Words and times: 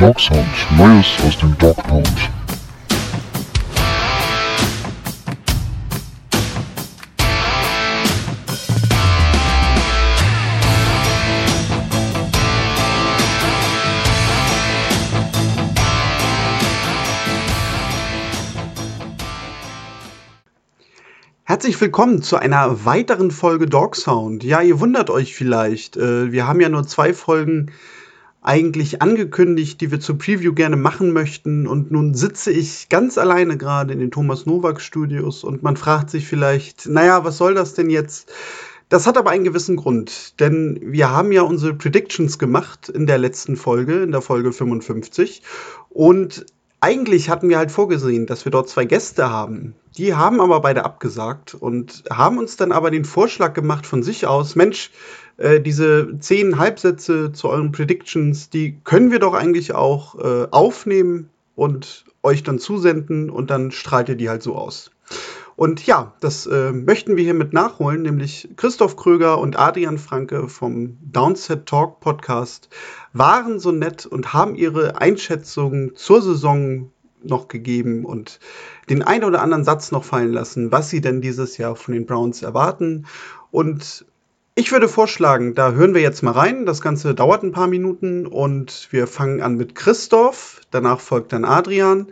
Dog 0.00 0.18
Sound, 0.18 0.46
Neues 0.78 1.18
aus 1.26 1.36
dem 1.36 1.58
Dog 1.58 1.76
Pound. 1.86 2.08
Herzlich 21.44 21.78
willkommen 21.78 22.22
zu 22.22 22.36
einer 22.36 22.86
weiteren 22.86 23.30
Folge 23.30 23.66
Dog 23.66 23.96
Sound. 23.96 24.44
Ja, 24.44 24.62
ihr 24.62 24.80
wundert 24.80 25.10
euch 25.10 25.34
vielleicht. 25.34 25.98
äh, 25.98 26.32
Wir 26.32 26.46
haben 26.46 26.60
ja 26.62 26.70
nur 26.70 26.86
zwei 26.86 27.12
Folgen 27.12 27.72
eigentlich 28.42 29.02
angekündigt, 29.02 29.80
die 29.80 29.90
wir 29.90 30.00
zur 30.00 30.18
Preview 30.18 30.54
gerne 30.54 30.76
machen 30.76 31.12
möchten. 31.12 31.66
Und 31.66 31.90
nun 31.90 32.14
sitze 32.14 32.50
ich 32.50 32.88
ganz 32.88 33.18
alleine 33.18 33.56
gerade 33.56 33.92
in 33.92 33.98
den 33.98 34.10
Thomas 34.10 34.46
Nowak 34.46 34.80
Studios 34.80 35.44
und 35.44 35.62
man 35.62 35.76
fragt 35.76 36.10
sich 36.10 36.26
vielleicht, 36.26 36.88
naja, 36.88 37.24
was 37.24 37.36
soll 37.36 37.54
das 37.54 37.74
denn 37.74 37.90
jetzt? 37.90 38.32
Das 38.88 39.06
hat 39.06 39.16
aber 39.16 39.30
einen 39.30 39.44
gewissen 39.44 39.76
Grund, 39.76 40.40
denn 40.40 40.80
wir 40.82 41.10
haben 41.10 41.30
ja 41.30 41.42
unsere 41.42 41.74
Predictions 41.74 42.40
gemacht 42.40 42.88
in 42.88 43.06
der 43.06 43.18
letzten 43.18 43.56
Folge, 43.56 44.02
in 44.02 44.10
der 44.10 44.20
Folge 44.20 44.52
55. 44.52 45.42
Und 45.90 46.44
eigentlich 46.80 47.28
hatten 47.28 47.48
wir 47.50 47.58
halt 47.58 47.70
vorgesehen, 47.70 48.26
dass 48.26 48.46
wir 48.46 48.52
dort 48.52 48.68
zwei 48.68 48.86
Gäste 48.86 49.30
haben. 49.30 49.74
Die 49.96 50.14
haben 50.14 50.40
aber 50.40 50.60
beide 50.60 50.84
abgesagt 50.84 51.54
und 51.54 52.04
haben 52.10 52.38
uns 52.38 52.56
dann 52.56 52.72
aber 52.72 52.90
den 52.90 53.04
Vorschlag 53.04 53.52
gemacht 53.52 53.86
von 53.86 54.02
sich 54.02 54.26
aus, 54.26 54.56
Mensch, 54.56 54.90
äh, 55.40 55.60
diese 55.60 56.18
zehn 56.20 56.58
Halbsätze 56.58 57.32
zu 57.32 57.48
euren 57.48 57.72
Predictions, 57.72 58.50
die 58.50 58.78
können 58.84 59.10
wir 59.10 59.18
doch 59.18 59.32
eigentlich 59.32 59.74
auch 59.74 60.18
äh, 60.18 60.46
aufnehmen 60.50 61.30
und 61.56 62.04
euch 62.22 62.42
dann 62.42 62.58
zusenden 62.58 63.30
und 63.30 63.50
dann 63.50 63.70
strahlt 63.70 64.10
ihr 64.10 64.16
die 64.16 64.28
halt 64.28 64.42
so 64.42 64.54
aus. 64.54 64.90
Und 65.56 65.86
ja, 65.86 66.14
das 66.20 66.46
äh, 66.46 66.72
möchten 66.72 67.16
wir 67.16 67.24
hiermit 67.24 67.54
nachholen, 67.54 68.02
nämlich 68.02 68.50
Christoph 68.56 68.96
Kröger 68.96 69.38
und 69.38 69.58
Adrian 69.58 69.98
Franke 69.98 70.48
vom 70.48 70.98
Downset 71.00 71.66
Talk 71.66 72.00
Podcast 72.00 72.68
waren 73.14 73.58
so 73.60 73.72
nett 73.72 74.04
und 74.04 74.34
haben 74.34 74.54
ihre 74.54 75.00
Einschätzung 75.00 75.96
zur 75.96 76.20
Saison 76.20 76.90
noch 77.22 77.48
gegeben 77.48 78.04
und 78.04 78.40
den 78.90 79.02
einen 79.02 79.24
oder 79.24 79.42
anderen 79.42 79.64
Satz 79.64 79.90
noch 79.90 80.04
fallen 80.04 80.32
lassen, 80.32 80.70
was 80.70 80.90
sie 80.90 81.00
denn 81.00 81.20
dieses 81.22 81.56
Jahr 81.56 81.76
von 81.76 81.94
den 81.94 82.06
Browns 82.06 82.42
erwarten. 82.42 83.06
Und 83.50 84.06
ich 84.60 84.72
würde 84.72 84.88
vorschlagen, 84.88 85.54
da 85.54 85.72
hören 85.72 85.94
wir 85.94 86.02
jetzt 86.02 86.22
mal 86.22 86.32
rein. 86.32 86.66
Das 86.66 86.82
Ganze 86.82 87.14
dauert 87.14 87.42
ein 87.42 87.50
paar 87.50 87.66
Minuten 87.66 88.26
und 88.26 88.88
wir 88.90 89.06
fangen 89.06 89.40
an 89.40 89.56
mit 89.56 89.74
Christoph. 89.74 90.60
Danach 90.70 91.00
folgt 91.00 91.32
dann 91.32 91.46
Adrian. 91.46 92.08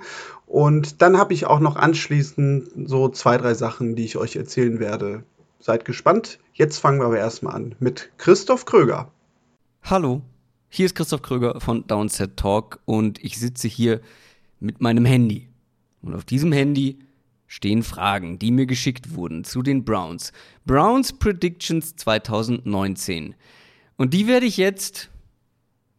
Und 0.46 1.02
dann 1.02 1.18
habe 1.18 1.34
ich 1.34 1.44
auch 1.44 1.60
noch 1.60 1.76
anschließend 1.76 2.88
so 2.88 3.10
zwei, 3.10 3.36
drei 3.36 3.52
Sachen, 3.52 3.96
die 3.96 4.06
ich 4.06 4.16
euch 4.16 4.34
erzählen 4.34 4.80
werde. 4.80 5.24
Seid 5.60 5.84
gespannt. 5.84 6.38
Jetzt 6.54 6.78
fangen 6.78 7.00
wir 7.00 7.04
aber 7.04 7.18
erstmal 7.18 7.54
an 7.54 7.74
mit 7.80 8.10
Christoph 8.16 8.64
Kröger. 8.64 9.12
Hallo, 9.82 10.22
hier 10.70 10.86
ist 10.86 10.94
Christoph 10.94 11.20
Kröger 11.20 11.60
von 11.60 11.86
Downset 11.86 12.38
Talk 12.38 12.80
und 12.86 13.22
ich 13.22 13.38
sitze 13.38 13.68
hier 13.68 14.00
mit 14.58 14.80
meinem 14.80 15.04
Handy. 15.04 15.48
Und 16.00 16.14
auf 16.14 16.24
diesem 16.24 16.52
Handy 16.52 16.98
stehen 17.48 17.82
Fragen, 17.82 18.38
die 18.38 18.52
mir 18.52 18.66
geschickt 18.66 19.14
wurden 19.16 19.42
zu 19.42 19.62
den 19.62 19.84
Browns. 19.84 20.32
Browns 20.64 21.14
Predictions 21.14 21.96
2019. 21.96 23.34
Und 23.96 24.14
die 24.14 24.28
werde 24.28 24.46
ich 24.46 24.58
jetzt 24.58 25.10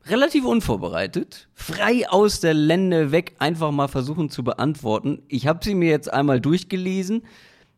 relativ 0.06 0.46
unvorbereitet, 0.46 1.50
frei 1.54 2.10
aus 2.10 2.40
der 2.40 2.54
Lände 2.54 3.12
weg, 3.12 3.36
einfach 3.40 3.72
mal 3.72 3.88
versuchen 3.88 4.30
zu 4.30 4.44
beantworten. 4.44 5.22
Ich 5.28 5.48
habe 5.48 5.60
sie 5.64 5.76
mir 5.76 5.90
jetzt 5.90 6.12
einmal 6.12 6.40
durchgelesen, 6.40 7.24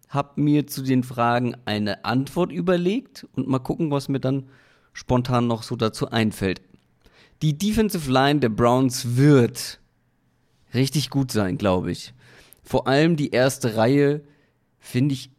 habe 0.09 0.41
mir 0.41 0.67
zu 0.67 0.83
den 0.83 1.03
Fragen 1.03 1.55
eine 1.65 2.05
Antwort 2.05 2.51
überlegt 2.51 3.25
und 3.35 3.47
mal 3.47 3.59
gucken, 3.59 3.89
was 3.89 4.09
mir 4.09 4.19
dann 4.19 4.49
spontan 4.93 5.47
noch 5.47 5.63
so 5.63 5.75
dazu 5.75 6.09
einfällt. 6.11 6.61
Die 7.41 7.57
Defensive 7.57 8.11
Line 8.11 8.39
der 8.41 8.49
Browns 8.49 9.15
wird 9.15 9.79
richtig 10.73 11.09
gut 11.09 11.31
sein, 11.31 11.57
glaube 11.57 11.91
ich. 11.91 12.13
Vor 12.63 12.87
allem 12.87 13.15
die 13.15 13.31
erste 13.31 13.75
Reihe, 13.75 14.21
finde 14.79 15.13
ich, 15.13 15.31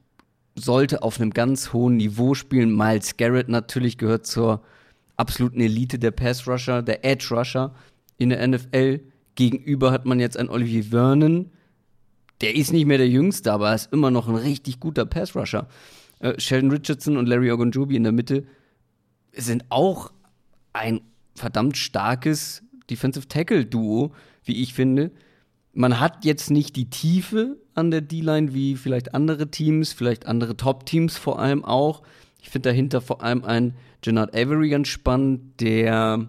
sollte 0.55 1.03
auf 1.03 1.21
einem 1.21 1.31
ganz 1.31 1.73
hohen 1.73 1.97
Niveau 1.97 2.35
spielen. 2.35 2.77
Miles 2.77 3.17
Garrett 3.17 3.49
natürlich 3.49 3.99
gehört 3.99 4.27
zur 4.27 4.63
absoluten 5.17 5.61
Elite 5.61 5.99
der 5.99 6.11
Pass 6.11 6.47
Rusher, 6.47 6.83
der 6.83 7.05
Edge 7.05 7.29
Rusher 7.31 7.75
in 8.19 8.31
der 8.31 8.47
NFL. 8.47 9.01
Gegenüber 9.35 9.93
hat 9.93 10.05
man 10.05 10.21
jetzt 10.21 10.37
einen 10.37 10.51
Olivier 10.51 10.85
Vernon. 10.85 11.51
Der 12.41 12.55
ist 12.55 12.73
nicht 12.73 12.87
mehr 12.87 12.99
der 12.99 13.09
Jüngste, 13.09 13.53
aber 13.53 13.71
er 13.71 13.77
ist 13.77 13.93
immer 13.93 14.11
noch 14.11 14.29
ein 14.29 14.35
richtig 14.35 14.81
guter 14.81 15.07
Pass 15.07 15.35
Rusher. 15.35 15.69
Äh, 16.19 16.39
Sheldon 16.39 16.71
Richardson 16.71 17.17
und 17.17 17.27
Larry 17.27 17.51
Ogunjobi 17.51 17.97
in 17.97 18.03
der 18.03 18.13
Mitte 18.13 18.45
sind 19.33 19.65
auch 19.71 20.13
ein 20.73 21.01
verdammt 21.35 21.77
starkes 21.77 22.63
Defensive 22.91 23.29
Tackle 23.29 23.65
Duo, 23.65 24.13
wie 24.45 24.63
ich 24.63 24.75
finde. 24.75 25.13
Man 25.73 26.01
hat 26.01 26.25
jetzt 26.25 26.51
nicht 26.51 26.77
die 26.77 26.91
Tiefe 26.91 27.57
an 27.75 27.91
der 27.91 28.03
D-Line 28.03 28.53
wie 28.53 28.77
vielleicht 28.77 29.15
andere 29.15 29.51
Teams, 29.51 29.93
vielleicht 29.93 30.27
andere 30.27 30.57
Top-Teams 30.57 31.17
vor 31.17 31.39
allem 31.39 31.65
auch. 31.65 32.03
Ich 32.43 32.51
finde 32.51 32.71
dahinter 32.71 33.01
vor 33.01 33.23
allem 33.23 33.45
ein 33.45 33.75
Gennard 34.03 34.35
Avery 34.35 34.69
ganz 34.69 34.89
spannend, 34.89 35.61
der 35.61 36.29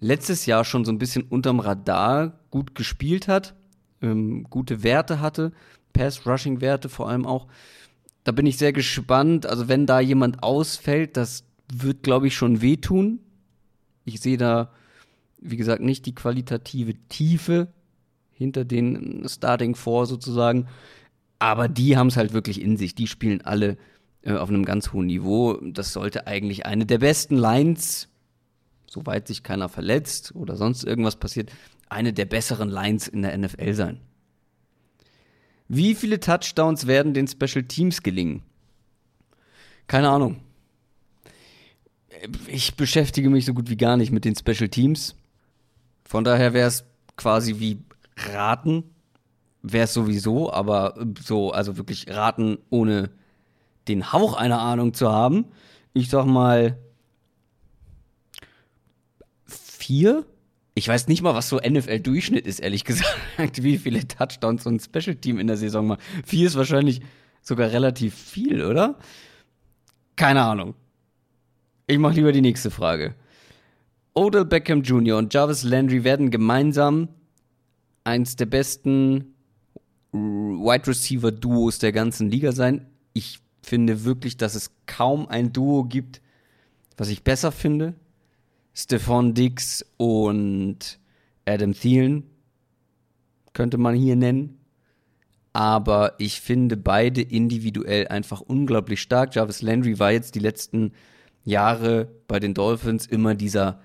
letztes 0.00 0.46
Jahr 0.46 0.64
schon 0.64 0.84
so 0.84 0.92
ein 0.92 0.98
bisschen 0.98 1.24
unterm 1.24 1.60
Radar 1.60 2.38
gut 2.50 2.74
gespielt 2.74 3.28
hat, 3.28 3.54
ähm, 4.00 4.44
gute 4.48 4.82
Werte 4.82 5.20
hatte, 5.20 5.52
Pass-Rushing-Werte 5.92 6.88
vor 6.88 7.08
allem 7.08 7.26
auch. 7.26 7.48
Da 8.24 8.32
bin 8.32 8.46
ich 8.46 8.56
sehr 8.56 8.72
gespannt. 8.72 9.46
Also 9.46 9.68
wenn 9.68 9.86
da 9.86 10.00
jemand 10.00 10.42
ausfällt, 10.42 11.16
das 11.16 11.44
wird, 11.72 12.02
glaube 12.02 12.28
ich, 12.28 12.36
schon 12.36 12.62
wehtun. 12.62 13.20
Ich 14.04 14.20
sehe 14.20 14.38
da, 14.38 14.72
wie 15.40 15.56
gesagt, 15.56 15.82
nicht 15.82 16.06
die 16.06 16.14
qualitative 16.14 16.94
Tiefe 17.08 17.68
hinter 18.38 18.64
den 18.64 19.26
Starting 19.28 19.74
Four 19.74 20.06
sozusagen. 20.06 20.68
Aber 21.40 21.68
die 21.68 21.96
haben 21.96 22.06
es 22.06 22.16
halt 22.16 22.32
wirklich 22.32 22.60
in 22.60 22.76
sich. 22.76 22.94
Die 22.94 23.08
spielen 23.08 23.42
alle 23.42 23.76
äh, 24.22 24.32
auf 24.32 24.48
einem 24.48 24.64
ganz 24.64 24.92
hohen 24.92 25.06
Niveau. 25.06 25.54
Das 25.54 25.92
sollte 25.92 26.26
eigentlich 26.26 26.64
eine 26.64 26.86
der 26.86 26.98
besten 26.98 27.36
Lines, 27.36 28.08
soweit 28.86 29.26
sich 29.26 29.42
keiner 29.42 29.68
verletzt 29.68 30.34
oder 30.34 30.56
sonst 30.56 30.84
irgendwas 30.84 31.16
passiert, 31.16 31.50
eine 31.88 32.12
der 32.12 32.24
besseren 32.24 32.68
Lines 32.68 33.08
in 33.08 33.22
der 33.22 33.36
NFL 33.36 33.74
sein. 33.74 34.00
Wie 35.68 35.94
viele 35.94 36.20
Touchdowns 36.20 36.86
werden 36.86 37.12
den 37.12 37.28
Special 37.28 37.64
Teams 37.64 38.02
gelingen? 38.02 38.42
Keine 39.86 40.08
Ahnung. 40.08 40.40
Ich 42.46 42.74
beschäftige 42.74 43.30
mich 43.30 43.44
so 43.44 43.54
gut 43.54 43.68
wie 43.68 43.76
gar 43.76 43.96
nicht 43.96 44.10
mit 44.10 44.24
den 44.24 44.34
Special 44.34 44.68
Teams. 44.68 45.14
Von 46.04 46.24
daher 46.24 46.52
wäre 46.54 46.68
es 46.68 46.84
quasi 47.16 47.60
wie 47.60 47.82
raten, 48.26 48.84
wäre 49.62 49.84
es 49.84 49.94
sowieso, 49.94 50.52
aber 50.52 50.94
so, 51.22 51.50
also 51.50 51.76
wirklich 51.76 52.06
raten, 52.08 52.58
ohne 52.70 53.10
den 53.88 54.12
Hauch 54.12 54.34
einer 54.34 54.60
Ahnung 54.60 54.94
zu 54.94 55.10
haben. 55.10 55.46
Ich 55.92 56.10
sag 56.10 56.26
mal 56.26 56.78
vier. 59.44 60.24
Ich 60.74 60.86
weiß 60.86 61.08
nicht 61.08 61.22
mal, 61.22 61.34
was 61.34 61.48
so 61.48 61.58
NFL-Durchschnitt 61.58 62.46
ist, 62.46 62.60
ehrlich 62.60 62.84
gesagt, 62.84 63.16
wie 63.62 63.78
viele 63.78 64.06
Touchdowns 64.06 64.64
so 64.64 64.70
ein 64.70 64.78
Special-Team 64.78 65.38
in 65.38 65.48
der 65.48 65.56
Saison 65.56 65.86
macht. 65.86 66.00
Vier 66.24 66.46
ist 66.46 66.56
wahrscheinlich 66.56 67.00
sogar 67.42 67.72
relativ 67.72 68.14
viel, 68.14 68.64
oder? 68.64 68.96
Keine 70.14 70.42
Ahnung. 70.42 70.74
Ich 71.86 71.98
mache 71.98 72.14
lieber 72.14 72.32
die 72.32 72.42
nächste 72.42 72.70
Frage. 72.70 73.14
Odell 74.14 74.44
Beckham 74.44 74.82
Jr. 74.82 75.16
und 75.16 75.32
Jarvis 75.32 75.62
Landry 75.62 76.04
werden 76.04 76.30
gemeinsam 76.30 77.08
eins 78.08 78.36
der 78.36 78.46
besten 78.46 79.34
Wide 80.12 80.86
Receiver 80.86 81.30
Duos 81.30 81.78
der 81.78 81.92
ganzen 81.92 82.30
Liga 82.30 82.52
sein. 82.52 82.86
Ich 83.12 83.40
finde 83.62 84.04
wirklich, 84.04 84.38
dass 84.38 84.54
es 84.54 84.70
kaum 84.86 85.28
ein 85.28 85.52
Duo 85.52 85.84
gibt, 85.84 86.22
was 86.96 87.10
ich 87.10 87.22
besser 87.22 87.52
finde. 87.52 87.94
Stephon 88.72 89.34
Diggs 89.34 89.84
und 89.98 90.98
Adam 91.44 91.74
Thielen 91.74 92.24
könnte 93.52 93.76
man 93.76 93.94
hier 93.94 94.16
nennen. 94.16 94.58
Aber 95.52 96.14
ich 96.18 96.40
finde 96.40 96.76
beide 96.76 97.20
individuell 97.20 98.08
einfach 98.08 98.40
unglaublich 98.40 99.02
stark. 99.02 99.34
Jarvis 99.34 99.60
Landry 99.60 99.98
war 99.98 100.12
jetzt 100.12 100.34
die 100.34 100.40
letzten 100.40 100.92
Jahre 101.44 102.08
bei 102.26 102.38
den 102.40 102.54
Dolphins 102.54 103.06
immer 103.06 103.34
dieser 103.34 103.82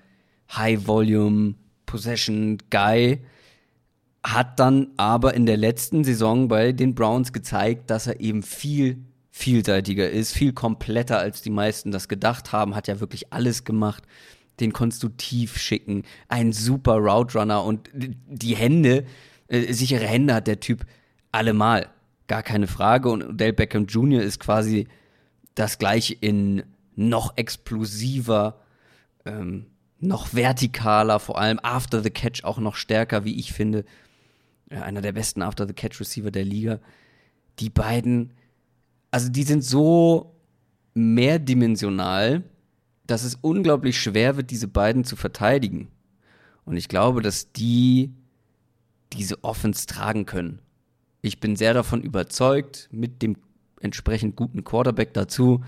High-Volume 0.54 1.56
Possession 1.86 2.58
Guy 2.70 3.20
hat 4.24 4.58
dann 4.58 4.88
aber 4.96 5.34
in 5.34 5.44
der 5.44 5.58
letzten 5.58 6.02
Saison 6.02 6.48
bei 6.48 6.72
den 6.72 6.94
Browns 6.94 7.32
gezeigt, 7.32 7.90
dass 7.90 8.06
er 8.06 8.20
eben 8.20 8.42
viel 8.42 9.04
vielseitiger 9.30 10.08
ist, 10.08 10.32
viel 10.32 10.52
kompletter 10.52 11.18
als 11.18 11.42
die 11.42 11.50
meisten 11.50 11.90
das 11.90 12.08
gedacht 12.08 12.52
haben, 12.52 12.74
hat 12.74 12.88
ja 12.88 13.00
wirklich 13.00 13.32
alles 13.32 13.64
gemacht. 13.64 14.04
Den 14.60 14.72
konntest 14.72 15.02
du 15.02 15.08
tief 15.08 15.58
schicken. 15.58 16.04
Ein 16.28 16.52
super 16.52 16.94
Route 16.94 17.38
Runner 17.38 17.64
und 17.64 17.90
die 17.92 18.54
Hände, 18.54 19.04
äh, 19.48 19.72
sichere 19.72 20.06
Hände 20.06 20.34
hat 20.34 20.46
der 20.46 20.60
Typ 20.60 20.86
allemal. 21.32 21.88
Gar 22.28 22.42
keine 22.42 22.68
Frage. 22.68 23.10
Und 23.10 23.24
Odell 23.24 23.52
Beckham 23.52 23.86
Jr. 23.86 24.22
ist 24.22 24.40
quasi 24.40 24.86
das 25.54 25.78
gleiche 25.78 26.14
in 26.14 26.62
noch 26.94 27.36
explosiver, 27.36 28.60
ähm, 29.26 29.66
noch 29.98 30.28
vertikaler, 30.28 31.18
vor 31.18 31.38
allem 31.38 31.58
after 31.62 32.02
the 32.02 32.10
catch 32.10 32.44
auch 32.44 32.58
noch 32.58 32.76
stärker, 32.76 33.24
wie 33.24 33.38
ich 33.38 33.52
finde. 33.52 33.84
Ja, 34.70 34.82
einer 34.82 35.02
der 35.02 35.12
besten 35.12 35.42
after 35.42 35.66
the 35.66 35.74
catch 35.74 36.00
Receiver 36.00 36.30
der 36.30 36.44
Liga. 36.44 36.80
Die 37.58 37.70
beiden, 37.70 38.32
also 39.10 39.28
die 39.28 39.42
sind 39.42 39.62
so 39.62 40.34
mehrdimensional, 40.94 42.42
dass 43.06 43.24
es 43.24 43.36
unglaublich 43.40 44.00
schwer 44.00 44.36
wird, 44.36 44.50
diese 44.50 44.68
beiden 44.68 45.04
zu 45.04 45.16
verteidigen. 45.16 45.88
Und 46.64 46.76
ich 46.76 46.88
glaube, 46.88 47.20
dass 47.20 47.52
die 47.52 48.14
diese 49.12 49.44
Offense 49.44 49.86
tragen 49.86 50.26
können. 50.26 50.60
Ich 51.20 51.40
bin 51.40 51.56
sehr 51.56 51.74
davon 51.74 52.02
überzeugt, 52.02 52.88
mit 52.90 53.22
dem 53.22 53.36
entsprechend 53.80 54.36
guten 54.36 54.64
Quarterback 54.64 55.14
dazu, 55.14 55.62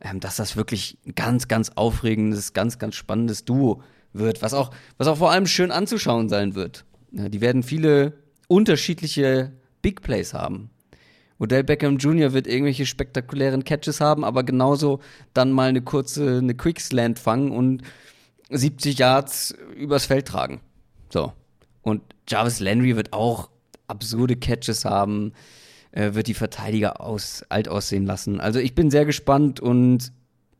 ähm, 0.00 0.20
dass 0.20 0.36
das 0.36 0.56
wirklich 0.56 0.98
ein 1.06 1.14
ganz, 1.14 1.48
ganz 1.48 1.70
aufregendes, 1.70 2.52
ganz, 2.52 2.78
ganz 2.78 2.96
spannendes 2.96 3.44
Duo 3.44 3.82
wird, 4.12 4.42
was 4.42 4.52
auch, 4.52 4.72
was 4.98 5.06
auch 5.06 5.18
vor 5.18 5.30
allem 5.30 5.46
schön 5.46 5.70
anzuschauen 5.70 6.28
sein 6.28 6.54
wird. 6.54 6.84
Die 7.12 7.40
werden 7.40 7.62
viele 7.62 8.14
unterschiedliche 8.52 9.50
Big 9.80 10.02
Plays 10.02 10.34
haben. 10.34 10.68
Odell 11.38 11.64
Beckham 11.64 11.96
Jr. 11.96 12.34
wird 12.34 12.46
irgendwelche 12.46 12.84
spektakulären 12.84 13.64
Catches 13.64 14.00
haben, 14.00 14.24
aber 14.24 14.44
genauso 14.44 15.00
dann 15.32 15.50
mal 15.50 15.70
eine 15.70 15.80
kurze, 15.80 16.38
eine 16.38 16.54
Quickslant 16.54 17.18
fangen 17.18 17.50
und 17.50 17.82
70 18.50 18.98
Yards 18.98 19.54
übers 19.74 20.04
Feld 20.04 20.28
tragen. 20.28 20.60
So. 21.08 21.32
Und 21.80 22.02
Jarvis 22.28 22.60
Landry 22.60 22.94
wird 22.94 23.14
auch 23.14 23.48
absurde 23.88 24.36
Catches 24.36 24.84
haben, 24.84 25.32
äh, 25.90 26.12
wird 26.12 26.26
die 26.26 26.34
Verteidiger 26.34 27.00
aus, 27.00 27.44
alt 27.48 27.68
aussehen 27.68 28.04
lassen. 28.04 28.38
Also 28.38 28.58
ich 28.60 28.74
bin 28.74 28.90
sehr 28.90 29.06
gespannt 29.06 29.60
und 29.60 30.12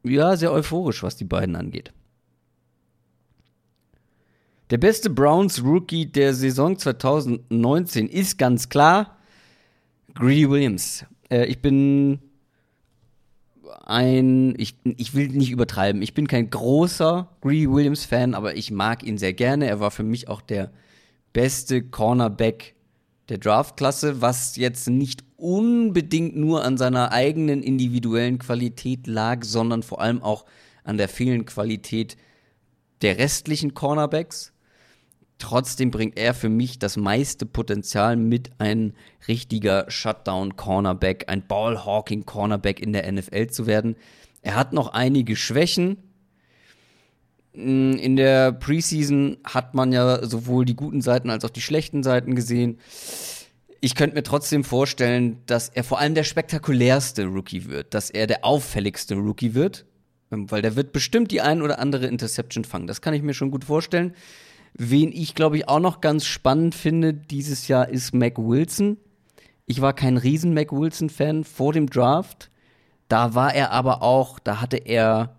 ja, 0.02 0.36
sehr 0.36 0.50
euphorisch, 0.50 1.02
was 1.02 1.16
die 1.16 1.24
beiden 1.24 1.56
angeht. 1.56 1.92
Der 4.72 4.78
beste 4.78 5.10
Browns 5.10 5.62
Rookie 5.62 6.06
der 6.06 6.32
Saison 6.32 6.78
2019 6.78 8.08
ist 8.08 8.38
ganz 8.38 8.70
klar 8.70 9.18
Greedy 10.14 10.48
Williams. 10.48 11.04
Äh, 11.28 11.44
ich 11.44 11.60
bin 11.60 12.20
ein, 13.84 14.54
ich, 14.56 14.76
ich 14.84 15.12
will 15.12 15.28
nicht 15.28 15.50
übertreiben, 15.50 16.00
ich 16.00 16.14
bin 16.14 16.26
kein 16.26 16.48
großer 16.48 17.28
Greedy 17.42 17.70
Williams 17.70 18.06
Fan, 18.06 18.32
aber 18.32 18.56
ich 18.56 18.70
mag 18.70 19.02
ihn 19.02 19.18
sehr 19.18 19.34
gerne. 19.34 19.66
Er 19.66 19.78
war 19.80 19.90
für 19.90 20.04
mich 20.04 20.28
auch 20.28 20.40
der 20.40 20.72
beste 21.34 21.82
Cornerback 21.82 22.74
der 23.28 23.36
Draftklasse, 23.36 24.22
was 24.22 24.56
jetzt 24.56 24.88
nicht 24.88 25.22
unbedingt 25.36 26.34
nur 26.34 26.64
an 26.64 26.78
seiner 26.78 27.12
eigenen 27.12 27.62
individuellen 27.62 28.38
Qualität 28.38 29.06
lag, 29.06 29.44
sondern 29.44 29.82
vor 29.82 30.00
allem 30.00 30.22
auch 30.22 30.46
an 30.82 30.96
der 30.96 31.10
fehlenden 31.10 31.44
Qualität 31.44 32.16
der 33.02 33.18
restlichen 33.18 33.74
Cornerbacks. 33.74 34.51
Trotzdem 35.42 35.90
bringt 35.90 36.16
er 36.16 36.34
für 36.34 36.48
mich 36.48 36.78
das 36.78 36.96
meiste 36.96 37.46
Potenzial 37.46 38.16
mit, 38.16 38.50
ein 38.58 38.94
richtiger 39.28 39.90
Shutdown-Cornerback, 39.90 41.28
ein 41.28 41.46
Ball-Hawking-Cornerback 41.46 42.80
in 42.80 42.92
der 42.92 43.10
NFL 43.10 43.48
zu 43.48 43.66
werden. 43.66 43.96
Er 44.40 44.56
hat 44.56 44.72
noch 44.72 44.92
einige 44.92 45.36
Schwächen, 45.36 45.98
Mm, 47.54 47.94
in 47.94 48.16
der 48.16 48.52
Preseason 48.52 49.36
hat 49.44 49.74
man 49.74 49.92
ja 49.92 50.24
sowohl 50.26 50.64
die 50.64 50.76
guten 50.76 51.02
Seiten 51.02 51.30
als 51.30 51.44
auch 51.44 51.50
die 51.50 51.60
schlechten 51.60 52.02
Seiten 52.02 52.34
gesehen. 52.34 52.78
Ich 53.80 53.94
könnte 53.94 54.16
mir 54.16 54.22
trotzdem 54.22 54.64
vorstellen, 54.64 55.38
dass 55.46 55.68
er 55.68 55.84
vor 55.84 55.98
allem 55.98 56.14
der 56.14 56.24
spektakulärste 56.24 57.24
Rookie 57.26 57.66
wird, 57.66 57.94
dass 57.94 58.10
er 58.10 58.26
der 58.26 58.44
auffälligste 58.44 59.16
Rookie 59.16 59.54
wird, 59.54 59.84
ähm, 60.30 60.50
weil 60.50 60.62
der 60.62 60.76
wird 60.76 60.92
bestimmt 60.92 61.30
die 61.30 61.40
ein 61.40 61.62
oder 61.62 61.78
andere 61.78 62.06
Interception 62.06 62.64
fangen. 62.64 62.86
Das 62.86 63.00
kann 63.02 63.14
ich 63.14 63.22
mir 63.22 63.34
schon 63.34 63.50
gut 63.50 63.64
vorstellen. 63.64 64.14
Wen 64.74 65.12
ich, 65.12 65.34
glaube 65.34 65.58
ich, 65.58 65.68
auch 65.68 65.80
noch 65.80 66.00
ganz 66.00 66.24
spannend 66.24 66.74
finde 66.74 67.12
dieses 67.12 67.68
Jahr 67.68 67.88
ist 67.88 68.14
Mac 68.14 68.38
Wilson. 68.38 68.96
Ich 69.66 69.80
war 69.80 69.92
kein 69.92 70.16
riesen 70.16 70.54
Mac 70.54 70.72
Wilson-Fan 70.72 71.44
vor 71.44 71.72
dem 71.72 71.88
Draft. 71.88 72.50
Da 73.08 73.34
war 73.34 73.54
er 73.54 73.70
aber 73.70 74.02
auch, 74.02 74.38
da 74.38 74.60
hatte 74.60 74.78
er 74.78 75.36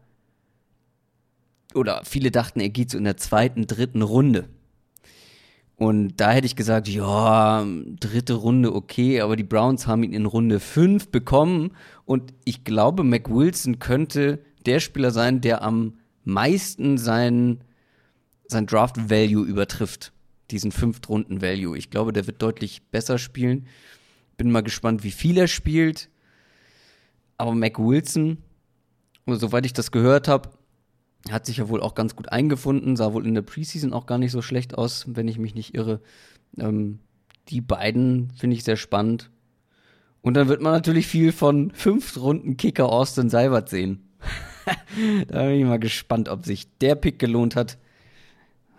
oder 1.76 2.02
viele 2.04 2.32
dachten, 2.32 2.60
er 2.60 2.70
geht 2.70 2.92
so 2.92 2.98
in 2.98 3.04
der 3.04 3.18
zweiten, 3.18 3.68
dritten 3.68 4.02
Runde. 4.02 4.48
Und 5.76 6.18
da 6.18 6.32
hätte 6.32 6.46
ich 6.46 6.56
gesagt, 6.56 6.88
ja, 6.88 7.66
dritte 8.00 8.36
Runde 8.36 8.74
okay, 8.76 9.22
aber 9.22 9.36
die 9.36 9.44
Browns 9.44 9.88
haben 9.88 10.04
ihn 10.04 10.14
in 10.14 10.26
Runde 10.26 10.60
5 10.60 11.10
bekommen. 11.10 11.72
Und 12.06 12.34
ich 12.46 12.64
glaube, 12.64 13.04
Mac 13.04 13.30
Wilson 13.30 13.80
könnte 13.80 14.40
der 14.66 14.80
Spieler 14.80 15.12
sein, 15.12 15.42
der 15.42 15.64
am 15.64 15.98
meisten 16.24 16.98
sein, 16.98 17.60
sein 18.54 18.66
Draft-Value 18.66 19.46
übertrifft. 19.46 20.14
Diesen 20.52 20.72
Fünftrunden-Value. 20.72 21.78
Ich 21.78 21.90
glaube, 21.90 22.14
der 22.14 22.28
wird 22.28 22.42
deutlich 22.42 22.84
besser 22.92 23.18
spielen. 23.18 23.68
Bin 24.38 24.52
mal 24.52 24.64
gespannt, 24.64 25.04
wie 25.04 25.12
viel 25.12 25.38
er 25.38 25.48
spielt. 25.48 26.10
Aber 27.38 27.54
Mac 27.54 27.80
Wilson, 27.80 28.38
soweit 29.28 29.66
ich 29.66 29.74
das 29.74 29.92
gehört 29.92 30.28
habe, 30.28 30.50
hat 31.30 31.46
sich 31.46 31.58
ja 31.58 31.70
wohl 31.70 31.82
auch 31.82 31.96
ganz 31.96 32.16
gut 32.16 32.32
eingefunden, 32.32 32.96
sah 32.96 33.14
wohl 33.14 33.26
in 33.26 33.34
der 33.34 33.42
Preseason 33.42 33.94
auch 33.94 34.06
gar 34.06 34.18
nicht 34.18 34.32
so 34.32 34.42
schlecht 34.42 34.78
aus, 34.78 35.06
wenn 35.08 35.28
ich 35.28 35.40
mich 35.40 35.56
nicht 35.56 35.74
irre. 35.76 36.02
Ähm, 36.58 37.00
die 37.50 37.62
beiden 37.62 38.32
finde 38.32 38.56
ich 38.56 38.64
sehr 38.64 38.78
spannend. 38.78 39.30
Und 40.22 40.36
dann 40.36 40.48
wird 40.48 40.62
man 40.62 40.74
natürlich 40.74 41.08
viel 41.08 41.32
von 41.32 41.72
fünf 41.72 42.18
Runden 42.18 42.56
Kicker 42.58 42.90
Austin 42.90 43.30
Seibert 43.30 43.70
sehen. 43.70 44.08
da 45.28 45.44
bin 45.44 45.60
ich 45.60 45.66
mal 45.66 45.80
gespannt, 45.80 46.30
ob 46.30 46.46
sich 46.46 46.68
der 46.80 46.96
Pick 46.96 47.20
gelohnt 47.20 47.56
hat. 47.56 47.78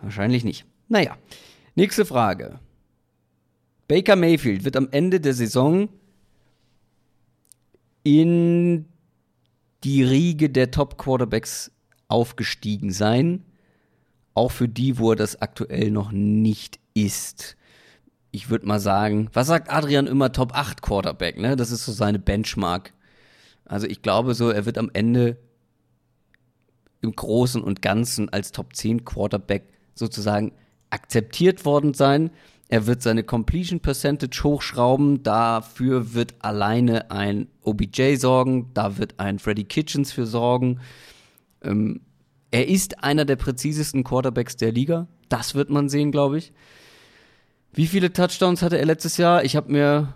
Wahrscheinlich 0.04 0.44
nicht. 0.44 0.66
Naja, 0.88 1.16
nächste 1.74 2.04
Frage. 2.04 2.60
Baker 3.88 4.16
Mayfield 4.16 4.64
wird 4.64 4.76
am 4.76 4.88
Ende 4.90 5.18
der 5.18 5.34
Saison 5.34 5.88
in 8.02 8.86
die 9.82 10.02
Riege 10.02 10.50
der 10.50 10.70
Top 10.70 10.98
Quarterbacks 10.98 11.70
aufgestiegen 12.08 12.92
sein. 12.92 13.44
Auch 14.34 14.50
für 14.50 14.68
die, 14.68 14.98
wo 14.98 15.12
er 15.12 15.16
das 15.16 15.40
aktuell 15.40 15.90
noch 15.90 16.12
nicht 16.12 16.78
ist. 16.92 17.56
Ich 18.30 18.50
würde 18.50 18.66
mal 18.66 18.80
sagen, 18.80 19.30
was 19.32 19.46
sagt 19.46 19.70
Adrian 19.70 20.06
immer 20.06 20.32
Top 20.32 20.54
8 20.54 20.82
Quarterback, 20.82 21.38
ne? 21.38 21.56
Das 21.56 21.70
ist 21.70 21.84
so 21.84 21.92
seine 21.92 22.18
Benchmark. 22.18 22.92
Also 23.64 23.86
ich 23.86 24.02
glaube 24.02 24.34
so, 24.34 24.50
er 24.50 24.66
wird 24.66 24.76
am 24.76 24.90
Ende 24.92 25.38
im 27.00 27.14
Großen 27.14 27.62
und 27.62 27.80
Ganzen 27.80 28.28
als 28.28 28.52
Top 28.52 28.74
10 28.74 29.04
Quarterback 29.04 29.73
sozusagen 29.94 30.52
akzeptiert 30.90 31.64
worden 31.64 31.94
sein. 31.94 32.30
Er 32.68 32.86
wird 32.86 33.02
seine 33.02 33.22
Completion 33.22 33.80
Percentage 33.80 34.42
hochschrauben. 34.42 35.22
Dafür 35.22 36.14
wird 36.14 36.34
alleine 36.40 37.10
ein 37.10 37.48
OBJ 37.62 38.16
sorgen. 38.16 38.70
Da 38.74 38.96
wird 38.96 39.20
ein 39.20 39.38
Freddy 39.38 39.64
Kitchens 39.64 40.12
für 40.12 40.26
sorgen. 40.26 40.80
Ähm, 41.62 42.00
er 42.50 42.68
ist 42.68 43.02
einer 43.02 43.24
der 43.24 43.36
präzisesten 43.36 44.04
Quarterbacks 44.04 44.56
der 44.56 44.72
Liga. 44.72 45.08
Das 45.28 45.54
wird 45.54 45.70
man 45.70 45.88
sehen, 45.88 46.12
glaube 46.12 46.38
ich. 46.38 46.52
Wie 47.72 47.86
viele 47.86 48.12
Touchdowns 48.12 48.62
hatte 48.62 48.78
er 48.78 48.86
letztes 48.86 49.16
Jahr? 49.16 49.44
Ich 49.44 49.56
habe 49.56 49.72
mir 49.72 50.14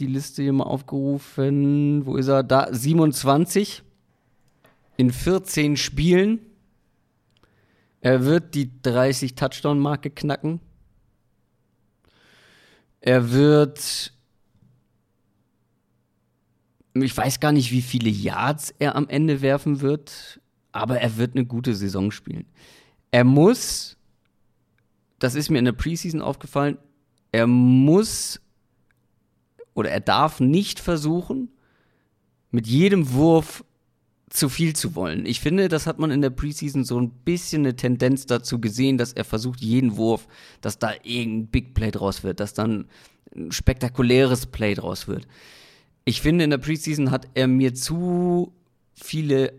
die 0.00 0.06
Liste 0.06 0.42
hier 0.42 0.52
mal 0.52 0.64
aufgerufen. 0.64 2.04
Wo 2.04 2.16
ist 2.16 2.28
er? 2.28 2.42
Da 2.42 2.68
27 2.72 3.82
in 4.96 5.12
14 5.12 5.76
Spielen. 5.76 6.40
Er 8.06 8.24
wird 8.24 8.54
die 8.54 8.70
30 8.82 9.34
Touchdown-Marke 9.34 10.10
knacken. 10.10 10.60
Er 13.00 13.32
wird. 13.32 14.12
Ich 16.94 17.16
weiß 17.16 17.40
gar 17.40 17.52
nicht, 17.52 17.72
wie 17.72 17.82
viele 17.82 18.08
Yards 18.08 18.72
er 18.78 18.94
am 18.96 19.08
Ende 19.08 19.42
werfen 19.42 19.80
wird 19.80 20.40
aber 20.76 21.00
er 21.00 21.16
wird 21.16 21.34
eine 21.34 21.46
gute 21.46 21.74
Saison 21.74 22.10
spielen. 22.10 22.44
Er 23.10 23.24
muss, 23.24 23.96
das 25.18 25.34
ist 25.34 25.48
mir 25.48 25.58
in 25.58 25.64
der 25.64 25.72
Preseason 25.72 26.20
aufgefallen, 26.20 26.76
er 27.32 27.46
muss 27.46 28.40
oder 29.72 29.90
er 29.90 30.00
darf 30.00 30.38
nicht 30.38 30.78
versuchen, 30.78 31.50
mit 32.50 32.66
jedem 32.66 33.12
Wurf 33.12 33.64
zu 34.28 34.48
viel 34.48 34.74
zu 34.74 34.94
wollen. 34.94 35.24
Ich 35.24 35.40
finde, 35.40 35.68
das 35.68 35.86
hat 35.86 35.98
man 35.98 36.10
in 36.10 36.20
der 36.20 36.30
Preseason 36.30 36.84
so 36.84 37.00
ein 37.00 37.10
bisschen 37.10 37.62
eine 37.62 37.76
Tendenz 37.76 38.26
dazu 38.26 38.60
gesehen, 38.60 38.98
dass 38.98 39.12
er 39.12 39.24
versucht, 39.24 39.60
jeden 39.60 39.96
Wurf, 39.96 40.26
dass 40.60 40.78
da 40.78 40.92
irgendein 41.02 41.46
Big 41.46 41.74
Play 41.74 41.92
draus 41.92 42.24
wird, 42.24 42.40
dass 42.40 42.52
dann 42.52 42.88
ein 43.34 43.52
spektakuläres 43.52 44.46
Play 44.46 44.74
draus 44.74 45.06
wird. 45.06 45.28
Ich 46.04 46.20
finde, 46.20 46.44
in 46.44 46.50
der 46.50 46.58
Preseason 46.58 47.10
hat 47.10 47.28
er 47.34 47.46
mir 47.46 47.74
zu 47.74 48.52
viele 48.94 49.52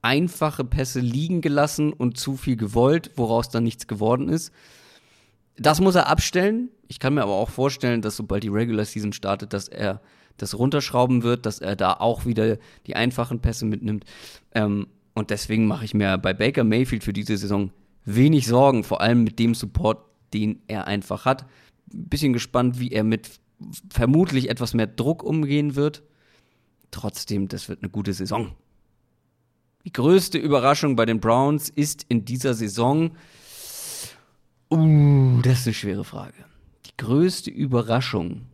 einfache 0.00 0.64
Pässe 0.64 1.00
liegen 1.00 1.40
gelassen 1.40 1.92
und 1.92 2.16
zu 2.16 2.36
viel 2.36 2.56
gewollt, 2.56 3.10
woraus 3.16 3.50
dann 3.50 3.64
nichts 3.64 3.86
geworden 3.86 4.28
ist. 4.28 4.52
Das 5.56 5.80
muss 5.80 5.96
er 5.96 6.06
abstellen. 6.06 6.70
Ich 6.86 6.98
kann 7.00 7.14
mir 7.14 7.22
aber 7.22 7.34
auch 7.34 7.50
vorstellen, 7.50 8.00
dass 8.00 8.16
sobald 8.16 8.44
die 8.44 8.48
Regular 8.48 8.84
Season 8.84 9.12
startet, 9.12 9.52
dass 9.52 9.68
er 9.68 10.00
das 10.38 10.58
runterschrauben 10.58 11.22
wird, 11.22 11.46
dass 11.46 11.58
er 11.58 11.76
da 11.76 11.94
auch 11.94 12.24
wieder 12.24 12.58
die 12.86 12.96
einfachen 12.96 13.40
Pässe 13.40 13.66
mitnimmt. 13.66 14.04
Ähm, 14.54 14.86
und 15.14 15.30
deswegen 15.30 15.66
mache 15.66 15.84
ich 15.84 15.94
mir 15.94 16.16
bei 16.18 16.32
Baker 16.32 16.64
Mayfield 16.64 17.04
für 17.04 17.12
diese 17.12 17.36
Saison 17.36 17.70
wenig 18.04 18.46
Sorgen, 18.46 18.84
vor 18.84 19.00
allem 19.00 19.24
mit 19.24 19.38
dem 19.38 19.54
Support, 19.54 19.98
den 20.32 20.62
er 20.66 20.86
einfach 20.86 21.24
hat. 21.24 21.44
Bisschen 21.86 22.32
gespannt, 22.32 22.78
wie 22.78 22.92
er 22.92 23.04
mit 23.04 23.40
vermutlich 23.90 24.48
etwas 24.48 24.74
mehr 24.74 24.86
Druck 24.86 25.22
umgehen 25.22 25.74
wird. 25.74 26.02
Trotzdem, 26.90 27.48
das 27.48 27.68
wird 27.68 27.82
eine 27.82 27.90
gute 27.90 28.12
Saison. 28.12 28.52
Die 29.84 29.92
größte 29.92 30.38
Überraschung 30.38 30.96
bei 30.96 31.06
den 31.06 31.20
Browns 31.20 31.68
ist 31.68 32.04
in 32.08 32.24
dieser 32.24 32.54
Saison. 32.54 33.12
Uh, 34.70 35.40
das 35.42 35.60
ist 35.60 35.66
eine 35.66 35.74
schwere 35.74 36.04
Frage. 36.04 36.44
Die 36.86 36.96
größte 36.96 37.50
Überraschung 37.50 38.46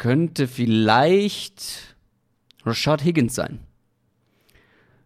könnte 0.00 0.48
vielleicht 0.48 1.94
Rashad 2.64 3.04
Higgins 3.04 3.34
sein. 3.34 3.60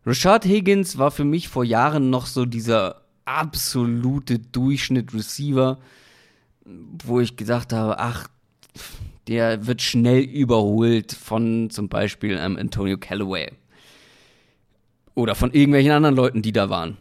Rashad 0.07 0.45
Higgins 0.45 0.99
war 0.99 1.11
für 1.11 1.25
mich 1.25 1.49
vor 1.49 1.65
Jahren 1.65 2.11
noch 2.11 2.27
so 2.27 2.47
dieser 2.47 3.03
absolute 3.25 4.39
Durchschnitt-Receiver, 4.39 5.81
wo 6.65 7.21
ich 7.21 7.37
gesagt 7.37 7.73
habe, 7.73 7.99
ach, 7.99 8.29
der 9.27 9.67
wird 9.67 9.83
schnell 9.83 10.23
überholt 10.23 11.13
von 11.13 11.71
zum 11.71 11.89
Beispiel 11.89 12.39
einem 12.39 12.57
Antonio 12.57 12.97
Callaway. 12.97 13.51
Oder 15.17 15.35
von 15.35 15.53
irgendwelchen 15.53 15.93
anderen 15.93 16.15
Leuten, 16.15 16.41
die 16.41 16.53
da 16.53 16.71
waren. 16.71 16.99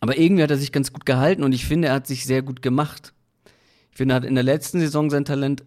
Aber 0.00 0.18
irgendwie 0.18 0.42
hat 0.42 0.50
er 0.50 0.58
sich 0.58 0.72
ganz 0.72 0.92
gut 0.92 1.06
gehalten 1.06 1.42
und 1.42 1.52
ich 1.52 1.64
finde, 1.64 1.88
er 1.88 1.94
hat 1.94 2.06
sich 2.06 2.26
sehr 2.26 2.42
gut 2.42 2.60
gemacht. 2.60 3.14
Ich 3.92 3.96
finde, 3.96 4.12
er 4.14 4.16
hat 4.16 4.24
in 4.26 4.34
der 4.34 4.44
letzten 4.44 4.80
Saison 4.80 5.08
sein 5.08 5.24
Talent 5.24 5.62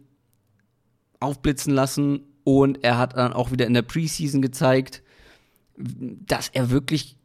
aufblitzen 1.26 1.74
lassen 1.74 2.22
und 2.44 2.84
er 2.84 2.98
hat 2.98 3.18
dann 3.18 3.34
auch 3.34 3.52
wieder 3.52 3.66
in 3.66 3.74
der 3.74 3.82
Preseason 3.82 4.42
gezeigt, 4.42 5.02
dass 5.78 6.50
er 6.50 6.70
wirklich 6.70 7.18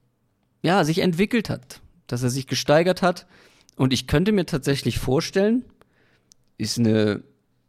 ja, 0.62 0.84
sich 0.84 0.98
entwickelt 0.98 1.48
hat, 1.50 1.80
dass 2.06 2.22
er 2.22 2.30
sich 2.30 2.46
gesteigert 2.46 3.02
hat 3.02 3.26
und 3.76 3.92
ich 3.92 4.06
könnte 4.06 4.32
mir 4.32 4.46
tatsächlich 4.46 4.98
vorstellen, 4.98 5.64
ist 6.58 6.78
eine 6.78 7.22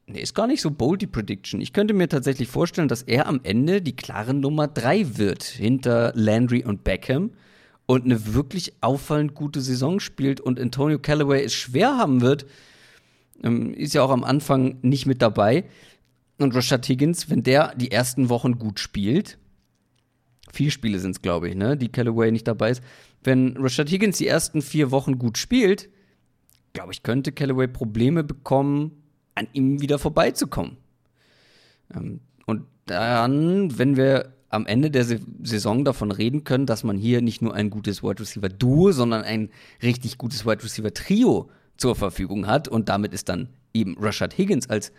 nee, 0.07 0.21
ist 0.21 0.35
gar 0.35 0.47
nicht 0.47 0.61
so 0.61 0.71
bold 0.71 1.01
die 1.01 1.07
Prediction. 1.07 1.61
Ich 1.61 1.73
könnte 1.73 1.93
mir 1.93 2.09
tatsächlich 2.09 2.47
vorstellen, 2.47 2.87
dass 2.87 3.03
er 3.03 3.27
am 3.27 3.39
Ende 3.43 3.81
die 3.81 3.95
klare 3.95 4.33
Nummer 4.33 4.67
3 4.67 5.17
wird 5.17 5.43
hinter 5.43 6.11
Landry 6.15 6.63
und 6.63 6.83
Beckham 6.83 7.31
und 7.85 8.05
eine 8.05 8.33
wirklich 8.33 8.73
auffallend 8.81 9.33
gute 9.33 9.61
Saison 9.61 9.99
spielt 9.99 10.39
und 10.39 10.59
Antonio 10.59 10.99
Callaway 10.99 11.43
es 11.43 11.53
schwer 11.53 11.97
haben 11.97 12.21
wird, 12.21 12.45
ähm, 13.43 13.73
ist 13.73 13.93
ja 13.93 14.03
auch 14.03 14.11
am 14.11 14.23
Anfang 14.23 14.77
nicht 14.81 15.05
mit 15.05 15.21
dabei. 15.21 15.65
Und 16.41 16.55
Rashad 16.55 16.87
Higgins, 16.87 17.29
wenn 17.29 17.43
der 17.43 17.75
die 17.75 17.91
ersten 17.91 18.29
Wochen 18.29 18.57
gut 18.57 18.79
spielt, 18.79 19.37
vier 20.51 20.71
Spiele 20.71 20.99
sind 20.99 21.11
es, 21.11 21.21
glaube 21.21 21.49
ich, 21.49 21.55
ne, 21.55 21.77
die 21.77 21.89
Callaway 21.89 22.31
nicht 22.31 22.47
dabei 22.47 22.71
ist, 22.71 22.83
wenn 23.23 23.55
Rashad 23.57 23.89
Higgins 23.89 24.17
die 24.17 24.27
ersten 24.27 24.61
vier 24.61 24.91
Wochen 24.91 25.19
gut 25.19 25.37
spielt, 25.37 25.89
glaube 26.73 26.93
ich, 26.93 27.03
könnte 27.03 27.31
Callaway 27.31 27.67
Probleme 27.67 28.23
bekommen, 28.23 29.03
an 29.35 29.47
ihm 29.53 29.81
wieder 29.81 29.99
vorbeizukommen. 29.99 30.77
Ähm, 31.93 32.21
und 32.45 32.63
dann, 32.85 33.77
wenn 33.77 33.95
wir 33.95 34.33
am 34.49 34.65
Ende 34.65 34.91
der 34.91 35.05
Saison 35.05 35.85
davon 35.85 36.11
reden 36.11 36.43
können, 36.43 36.65
dass 36.65 36.83
man 36.83 36.97
hier 36.97 37.21
nicht 37.21 37.41
nur 37.41 37.53
ein 37.53 37.69
gutes 37.69 38.03
Wide 38.03 38.19
Receiver 38.19 38.49
Duo, 38.49 38.91
sondern 38.91 39.23
ein 39.23 39.49
richtig 39.81 40.17
gutes 40.17 40.45
Wide 40.45 40.63
Receiver 40.63 40.93
Trio 40.93 41.49
zur 41.77 41.95
Verfügung 41.95 42.47
hat 42.47 42.67
und 42.67 42.89
damit 42.89 43.13
ist 43.13 43.29
dann 43.29 43.49
eben 43.73 43.95
Rashad 43.97 44.37
Higgins 44.37 44.69
als 44.69 44.91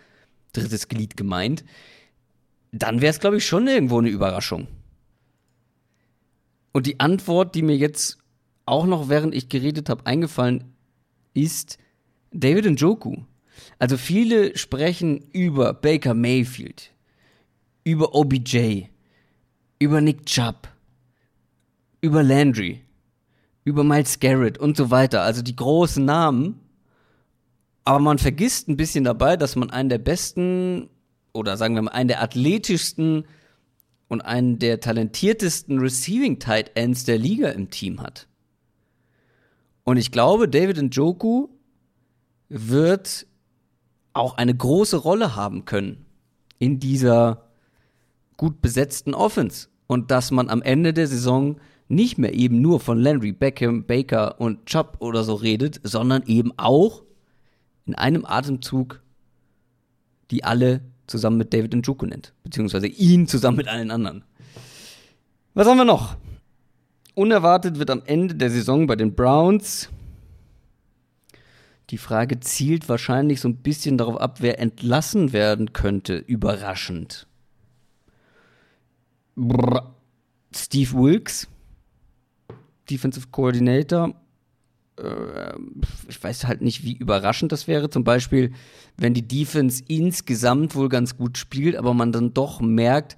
drittes 0.53 0.87
Glied 0.87 1.17
gemeint, 1.17 1.63
dann 2.71 3.01
wäre 3.01 3.11
es, 3.11 3.19
glaube 3.19 3.37
ich, 3.37 3.45
schon 3.45 3.67
irgendwo 3.67 3.99
eine 3.99 4.09
Überraschung. 4.09 4.67
Und 6.71 6.87
die 6.87 6.99
Antwort, 6.99 7.53
die 7.55 7.61
mir 7.61 7.77
jetzt 7.77 8.17
auch 8.65 8.85
noch 8.85 9.09
während 9.09 9.35
ich 9.35 9.49
geredet 9.49 9.89
habe 9.89 10.05
eingefallen 10.05 10.73
ist 11.33 11.77
David 12.31 12.65
Njoku. 12.65 13.17
Also 13.79 13.97
viele 13.97 14.57
sprechen 14.57 15.19
über 15.31 15.73
Baker 15.73 16.13
Mayfield, 16.13 16.91
über 17.83 18.15
OBJ, 18.15 18.85
über 19.79 20.01
Nick 20.01 20.25
Chubb, 20.25 20.67
über 22.01 22.23
Landry, 22.23 22.81
über 23.63 23.83
Miles 23.83 24.19
Garrett 24.19 24.57
und 24.57 24.77
so 24.77 24.91
weiter. 24.91 25.21
Also 25.21 25.41
die 25.41 25.55
großen 25.55 26.03
Namen. 26.03 26.59
Aber 27.83 27.99
man 27.99 28.17
vergisst 28.17 28.69
ein 28.69 28.77
bisschen 28.77 29.03
dabei, 29.03 29.35
dass 29.35 29.55
man 29.55 29.69
einen 29.69 29.89
der 29.89 29.97
besten 29.97 30.89
oder 31.33 31.57
sagen 31.57 31.75
wir 31.75 31.81
mal 31.81 31.91
einen 31.91 32.07
der 32.07 32.21
athletischsten 32.21 33.25
und 34.07 34.21
einen 34.21 34.59
der 34.59 34.79
talentiertesten 34.79 35.79
Receiving 35.79 36.39
Tight 36.39 36.71
Ends 36.75 37.03
der 37.03 37.17
Liga 37.17 37.49
im 37.49 37.69
Team 37.69 38.01
hat. 38.01 38.27
Und 39.83 39.97
ich 39.97 40.11
glaube, 40.11 40.47
David 40.47 40.81
Njoku 40.81 41.49
wird 42.49 43.25
auch 44.13 44.37
eine 44.37 44.55
große 44.55 44.97
Rolle 44.97 45.35
haben 45.35 45.65
können 45.65 46.05
in 46.59 46.79
dieser 46.79 47.49
gut 48.37 48.61
besetzten 48.61 49.13
Offense. 49.13 49.67
Und 49.87 50.11
dass 50.11 50.31
man 50.31 50.49
am 50.49 50.61
Ende 50.61 50.93
der 50.93 51.07
Saison 51.07 51.57
nicht 51.87 52.17
mehr 52.17 52.33
eben 52.33 52.61
nur 52.61 52.79
von 52.79 52.99
Landry, 52.99 53.31
Beckham, 53.31 53.85
Baker 53.85 54.39
und 54.39 54.65
Chubb 54.65 54.97
oder 54.99 55.23
so 55.23 55.33
redet, 55.33 55.81
sondern 55.83 56.23
eben 56.27 56.53
auch 56.57 57.03
in 57.85 57.95
einem 57.95 58.25
Atemzug 58.25 59.01
die 60.31 60.43
alle 60.43 60.81
zusammen 61.05 61.37
mit 61.37 61.53
David 61.53 61.75
Njoku 61.75 62.07
nennt. 62.07 62.33
Beziehungsweise 62.43 62.87
ihn 62.87 63.27
zusammen 63.27 63.57
mit 63.57 63.67
allen 63.67 63.91
anderen. 63.91 64.23
Was 65.53 65.67
haben 65.67 65.77
wir 65.77 65.85
noch? 65.85 66.15
Unerwartet 67.13 67.77
wird 67.77 67.91
am 67.91 68.01
Ende 68.05 68.33
der 68.33 68.49
Saison 68.49 68.87
bei 68.87 68.95
den 68.95 69.13
Browns 69.13 69.89
die 71.93 71.97
Frage 71.99 72.39
zielt 72.39 72.89
wahrscheinlich 72.89 73.39
so 73.39 73.47
ein 73.47 73.57
bisschen 73.57 73.99
darauf 73.99 74.19
ab, 74.19 74.37
wer 74.39 74.59
entlassen 74.59 75.31
werden 75.33 75.73
könnte, 75.73 76.15
überraschend. 76.15 77.27
Brr. 79.35 79.93
Steve 80.55 80.93
Wilkes, 80.93 81.47
Defensive 82.89 83.27
Coordinator. 83.29 84.15
Äh, 84.97 85.53
ich 86.07 86.23
weiß 86.23 86.45
halt 86.45 86.61
nicht, 86.61 86.83
wie 86.83 86.93
überraschend 86.93 87.51
das 87.51 87.67
wäre. 87.67 87.89
Zum 87.89 88.03
Beispiel, 88.03 88.51
wenn 88.97 89.13
die 89.13 89.27
Defense 89.27 89.83
insgesamt 89.87 90.75
wohl 90.75 90.89
ganz 90.89 91.17
gut 91.17 91.37
spielt, 91.37 91.75
aber 91.75 91.93
man 91.93 92.11
dann 92.11 92.33
doch 92.33 92.61
merkt, 92.61 93.17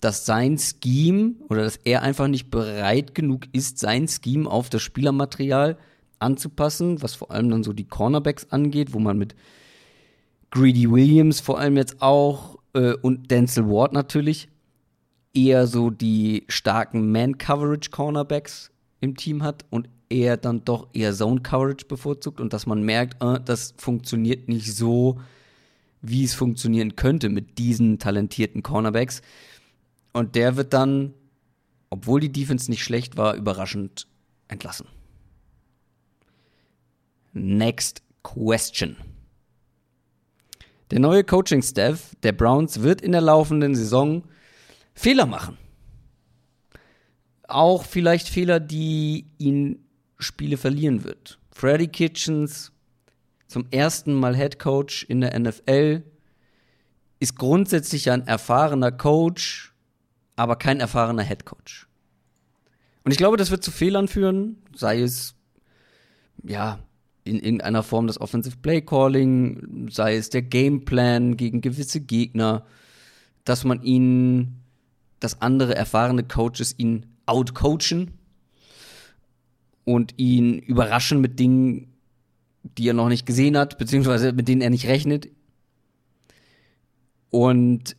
dass 0.00 0.26
sein 0.26 0.58
Scheme 0.58 1.34
oder 1.48 1.62
dass 1.62 1.76
er 1.76 2.02
einfach 2.02 2.28
nicht 2.28 2.50
bereit 2.50 3.14
genug 3.14 3.46
ist, 3.52 3.78
sein 3.78 4.06
Scheme 4.06 4.50
auf 4.50 4.68
das 4.68 4.82
Spielermaterial 4.82 5.78
anzupassen, 6.18 7.02
was 7.02 7.14
vor 7.14 7.30
allem 7.30 7.50
dann 7.50 7.62
so 7.62 7.72
die 7.72 7.86
Cornerbacks 7.86 8.50
angeht, 8.50 8.92
wo 8.92 8.98
man 8.98 9.16
mit 9.16 9.34
Greedy 10.50 10.90
Williams 10.90 11.40
vor 11.40 11.58
allem 11.58 11.76
jetzt 11.76 12.02
auch 12.02 12.58
äh, 12.74 12.92
und 12.94 13.30
Denzel 13.30 13.66
Ward 13.66 13.92
natürlich 13.92 14.48
eher 15.32 15.66
so 15.66 15.90
die 15.90 16.44
starken 16.48 17.10
Man-Coverage-Cornerbacks 17.10 18.70
im 19.00 19.16
Team 19.16 19.42
hat 19.42 19.64
und 19.70 19.88
er 20.14 20.36
dann 20.36 20.64
doch 20.64 20.88
eher 20.92 21.12
Zone-Coverage 21.12 21.86
bevorzugt 21.86 22.40
und 22.40 22.52
dass 22.52 22.66
man 22.66 22.82
merkt, 22.82 23.22
äh, 23.22 23.40
das 23.44 23.74
funktioniert 23.76 24.48
nicht 24.48 24.74
so, 24.74 25.20
wie 26.02 26.24
es 26.24 26.34
funktionieren 26.34 26.96
könnte 26.96 27.28
mit 27.28 27.58
diesen 27.58 27.98
talentierten 27.98 28.62
Cornerbacks. 28.62 29.22
Und 30.12 30.36
der 30.36 30.56
wird 30.56 30.72
dann, 30.72 31.14
obwohl 31.90 32.20
die 32.20 32.32
Defense 32.32 32.70
nicht 32.70 32.84
schlecht 32.84 33.16
war, 33.16 33.34
überraschend 33.34 34.06
entlassen. 34.48 34.86
Next 37.32 38.02
question. 38.22 38.96
Der 40.90 41.00
neue 41.00 41.24
Coaching-Staff 41.24 42.14
der 42.22 42.32
Browns 42.32 42.82
wird 42.82 43.00
in 43.00 43.12
der 43.12 43.22
laufenden 43.22 43.74
Saison 43.74 44.22
Fehler 44.94 45.26
machen. 45.26 45.58
Auch 47.48 47.84
vielleicht 47.84 48.28
Fehler, 48.28 48.60
die 48.60 49.26
ihn 49.38 49.83
Spiele 50.18 50.56
verlieren 50.56 51.04
wird. 51.04 51.38
Freddy 51.50 51.88
Kitchens 51.88 52.72
zum 53.46 53.66
ersten 53.70 54.14
Mal 54.14 54.36
Head 54.36 54.58
Coach 54.58 55.04
in 55.04 55.20
der 55.20 55.38
NFL 55.38 56.02
ist 57.20 57.36
grundsätzlich 57.36 58.10
ein 58.10 58.26
erfahrener 58.26 58.92
Coach, 58.92 59.72
aber 60.36 60.56
kein 60.56 60.80
erfahrener 60.80 61.22
Head 61.22 61.44
Coach. 61.44 61.86
Und 63.04 63.12
ich 63.12 63.18
glaube, 63.18 63.36
das 63.36 63.50
wird 63.50 63.62
zu 63.62 63.70
Fehlern 63.70 64.08
führen, 64.08 64.56
sei 64.74 65.00
es 65.00 65.34
ja 66.42 66.80
in 67.24 67.36
irgendeiner 67.36 67.82
Form 67.82 68.06
das 68.06 68.20
Offensive 68.20 68.56
Play 68.56 68.82
Calling, 68.82 69.88
sei 69.90 70.16
es 70.16 70.30
der 70.30 70.42
Gameplan 70.42 71.36
gegen 71.36 71.60
gewisse 71.60 72.00
Gegner, 72.00 72.66
dass 73.44 73.64
man 73.64 73.82
ihn, 73.82 74.60
dass 75.20 75.40
andere 75.40 75.74
erfahrene 75.74 76.24
Coaches 76.24 76.74
ihn 76.78 77.06
outcoachen 77.26 78.12
und 79.84 80.14
ihn 80.16 80.58
überraschen 80.58 81.20
mit 81.20 81.38
Dingen, 81.38 81.92
die 82.62 82.88
er 82.88 82.94
noch 82.94 83.08
nicht 83.08 83.26
gesehen 83.26 83.56
hat, 83.56 83.78
beziehungsweise 83.78 84.32
mit 84.32 84.48
denen 84.48 84.62
er 84.62 84.70
nicht 84.70 84.86
rechnet. 84.86 85.28
Und 87.30 87.96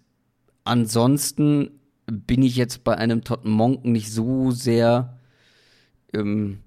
ansonsten 0.63 1.71
bin 2.07 2.41
ich 2.41 2.55
jetzt 2.55 2.83
bei 2.83 2.97
einem 2.97 3.23
Totten 3.23 3.49
Monken 3.49 3.91
nicht 3.91 4.11
so 4.11 4.51
sehr, 4.51 5.19
ähm, 6.13 6.59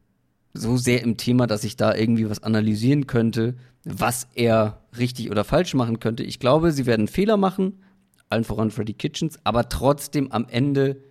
so 0.55 0.77
sehr 0.77 1.03
im 1.03 1.17
Thema, 1.17 1.47
dass 1.47 1.65
ich 1.65 1.77
da 1.77 1.95
irgendwie 1.95 2.29
was 2.29 2.43
analysieren 2.43 3.07
könnte, 3.07 3.57
was 3.85 4.29
er 4.35 4.83
richtig 4.99 5.31
oder 5.31 5.45
falsch 5.45 5.75
machen 5.75 6.01
könnte. 6.01 6.23
Ich 6.23 6.39
glaube, 6.39 6.73
sie 6.73 6.87
werden 6.87 7.09
Fehler 7.09 7.37
machen, 7.37 7.83
allen 8.29 8.45
voran 8.45 8.71
Freddy 8.71 8.95
Kitchens, 8.95 9.39
aber 9.45 9.69
trotzdem 9.69 10.31
am 10.33 10.47
Ende 10.49 11.03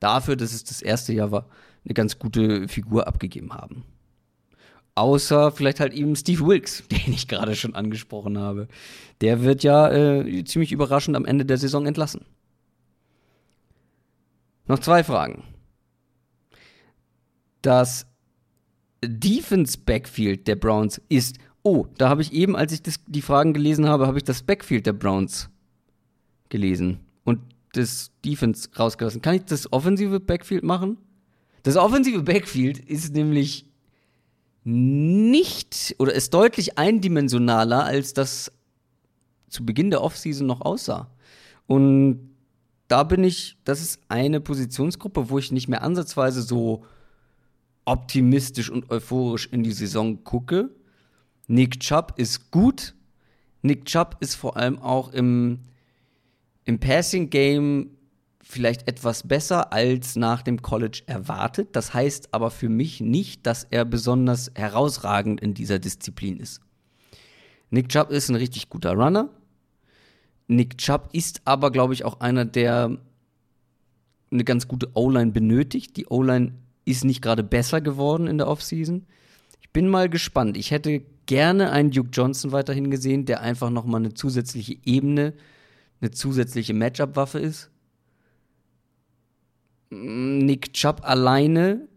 dafür, 0.00 0.36
dass 0.36 0.52
es 0.52 0.64
das 0.64 0.82
erste 0.82 1.12
Jahr 1.12 1.30
war, 1.30 1.48
eine 1.84 1.94
ganz 1.94 2.18
gute 2.18 2.68
Figur 2.68 3.06
abgegeben 3.06 3.52
haben. 3.52 3.84
Außer 4.94 5.50
vielleicht 5.50 5.80
halt 5.80 5.92
eben 5.92 6.14
Steve 6.14 6.46
Wilkes, 6.46 6.84
den 6.90 7.12
ich 7.12 7.28
gerade 7.28 7.56
schon 7.56 7.74
angesprochen 7.74 8.38
habe. 8.38 8.68
Der 9.20 9.42
wird 9.42 9.62
ja 9.62 9.90
äh, 9.90 10.44
ziemlich 10.44 10.72
überraschend 10.72 11.16
am 11.16 11.24
Ende 11.24 11.44
der 11.44 11.58
Saison 11.58 11.86
entlassen. 11.86 12.24
Noch 14.66 14.78
zwei 14.78 15.04
Fragen. 15.04 15.44
Das 17.60 18.06
Defense 19.02 19.78
Backfield 19.78 20.48
der 20.48 20.56
Browns 20.56 21.00
ist. 21.08 21.38
Oh, 21.62 21.86
da 21.98 22.08
habe 22.08 22.22
ich 22.22 22.32
eben, 22.32 22.56
als 22.56 22.72
ich 22.72 22.82
das, 22.82 23.00
die 23.06 23.22
Fragen 23.22 23.52
gelesen 23.52 23.88
habe, 23.88 24.06
habe 24.06 24.18
ich 24.18 24.24
das 24.24 24.42
Backfield 24.42 24.86
der 24.86 24.92
Browns 24.92 25.50
gelesen 26.50 27.00
und 27.24 27.40
das 27.72 28.12
Defense 28.24 28.68
rausgelassen. 28.78 29.22
Kann 29.22 29.34
ich 29.34 29.44
das 29.44 29.72
offensive 29.72 30.20
Backfield 30.20 30.62
machen? 30.62 30.98
Das 31.64 31.76
offensive 31.76 32.22
Backfield 32.22 32.78
ist 32.78 33.14
nämlich 33.14 33.66
nicht 34.64 35.96
oder 35.98 36.12
ist 36.12 36.32
deutlich 36.32 36.78
eindimensionaler, 36.78 37.84
als 37.84 38.12
das 38.12 38.52
zu 39.48 39.64
Beginn 39.64 39.90
der 39.90 40.02
Offseason 40.02 40.46
noch 40.46 40.60
aussah. 40.60 41.10
Und 41.66 42.34
da 42.88 43.02
bin 43.02 43.24
ich, 43.24 43.56
das 43.64 43.80
ist 43.80 44.00
eine 44.08 44.40
Positionsgruppe, 44.40 45.30
wo 45.30 45.38
ich 45.38 45.52
nicht 45.52 45.68
mehr 45.68 45.82
ansatzweise 45.82 46.42
so 46.42 46.84
optimistisch 47.86 48.68
und 48.68 48.90
euphorisch 48.90 49.48
in 49.50 49.62
die 49.62 49.72
Saison 49.72 50.22
gucke. 50.22 50.68
Nick 51.46 51.80
Chubb 51.80 52.12
ist 52.16 52.50
gut. 52.50 52.94
Nick 53.62 53.86
Chubb 53.86 54.18
ist 54.20 54.34
vor 54.34 54.58
allem 54.58 54.78
auch 54.78 55.14
im, 55.14 55.60
im 56.66 56.78
Passing 56.78 57.30
Game 57.30 57.93
vielleicht 58.44 58.86
etwas 58.88 59.26
besser 59.26 59.72
als 59.72 60.16
nach 60.16 60.42
dem 60.42 60.62
College 60.62 61.02
erwartet. 61.06 61.70
Das 61.72 61.94
heißt 61.94 62.28
aber 62.32 62.50
für 62.50 62.68
mich 62.68 63.00
nicht, 63.00 63.46
dass 63.46 63.64
er 63.64 63.84
besonders 63.84 64.50
herausragend 64.54 65.40
in 65.40 65.54
dieser 65.54 65.78
Disziplin 65.78 66.38
ist. 66.38 66.60
Nick 67.70 67.88
Chubb 67.88 68.10
ist 68.10 68.28
ein 68.28 68.36
richtig 68.36 68.68
guter 68.68 68.92
Runner. 68.92 69.30
Nick 70.46 70.78
Chubb 70.78 71.08
ist 71.12 71.40
aber, 71.46 71.70
glaube 71.70 71.94
ich, 71.94 72.04
auch 72.04 72.20
einer, 72.20 72.44
der 72.44 72.98
eine 74.30 74.44
ganz 74.44 74.68
gute 74.68 74.90
O-Line 74.94 75.32
benötigt. 75.32 75.96
Die 75.96 76.06
O-Line 76.06 76.52
ist 76.84 77.04
nicht 77.04 77.22
gerade 77.22 77.42
besser 77.42 77.80
geworden 77.80 78.26
in 78.26 78.36
der 78.36 78.48
Offseason. 78.48 79.06
Ich 79.62 79.70
bin 79.70 79.88
mal 79.88 80.10
gespannt. 80.10 80.58
Ich 80.58 80.70
hätte 80.70 81.02
gerne 81.24 81.70
einen 81.70 81.90
Duke 81.90 82.10
Johnson 82.12 82.52
weiterhin 82.52 82.90
gesehen, 82.90 83.24
der 83.24 83.40
einfach 83.40 83.70
noch 83.70 83.86
mal 83.86 83.96
eine 83.96 84.12
zusätzliche 84.12 84.76
Ebene, 84.84 85.32
eine 86.00 86.10
zusätzliche 86.10 86.74
Matchup-Waffe 86.74 87.38
ist. 87.38 87.70
Nick 89.94 90.72
Chubb 90.72 91.02
alleine, 91.04 91.88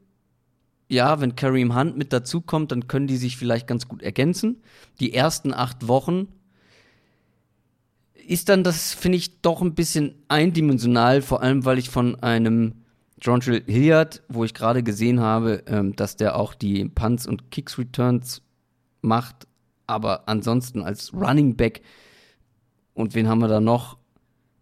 ja, 0.90 1.20
wenn 1.20 1.36
Kareem 1.36 1.76
Hunt 1.76 1.98
mit 1.98 2.14
dazukommt, 2.14 2.72
dann 2.72 2.88
können 2.88 3.08
die 3.08 3.18
sich 3.18 3.38
vielleicht 3.38 3.68
ganz 3.68 3.88
gut 3.88 4.02
ergänzen. 4.02 4.62
Die 5.00 5.14
ersten 5.14 5.54
acht 5.54 5.88
Wochen 5.88 6.28
ist 8.28 8.50
dann 8.50 8.64
das, 8.64 8.94
finde 8.94 9.18
ich, 9.18 9.42
doch 9.42 9.62
ein 9.62 9.76
bisschen 9.76 10.16
eindimensional, 10.28 11.22
vor 11.22 11.42
allem 11.42 11.66
weil 11.66 11.78
ich 11.78 11.90
von 11.90 12.22
einem 12.22 12.84
Jontrell 13.22 13.64
Hilliard, 13.66 14.22
wo 14.28 14.44
ich 14.44 14.54
gerade 14.54 14.84
gesehen 14.84 15.20
habe, 15.20 15.64
ähm, 15.68 15.96
dass 15.96 16.18
der 16.18 16.36
auch 16.36 16.54
die 16.54 16.86
Punts 16.86 17.26
und 17.26 17.52
Kicks 17.52 17.78
Returns 17.78 18.42
macht, 19.02 19.48
aber 19.88 20.28
ansonsten 20.28 20.82
als 20.84 21.14
Running 21.14 21.56
Back 21.56 21.82
und 22.98 23.14
wen 23.14 23.28
haben 23.28 23.40
wir 23.40 23.48
da 23.48 23.60
noch? 23.60 23.98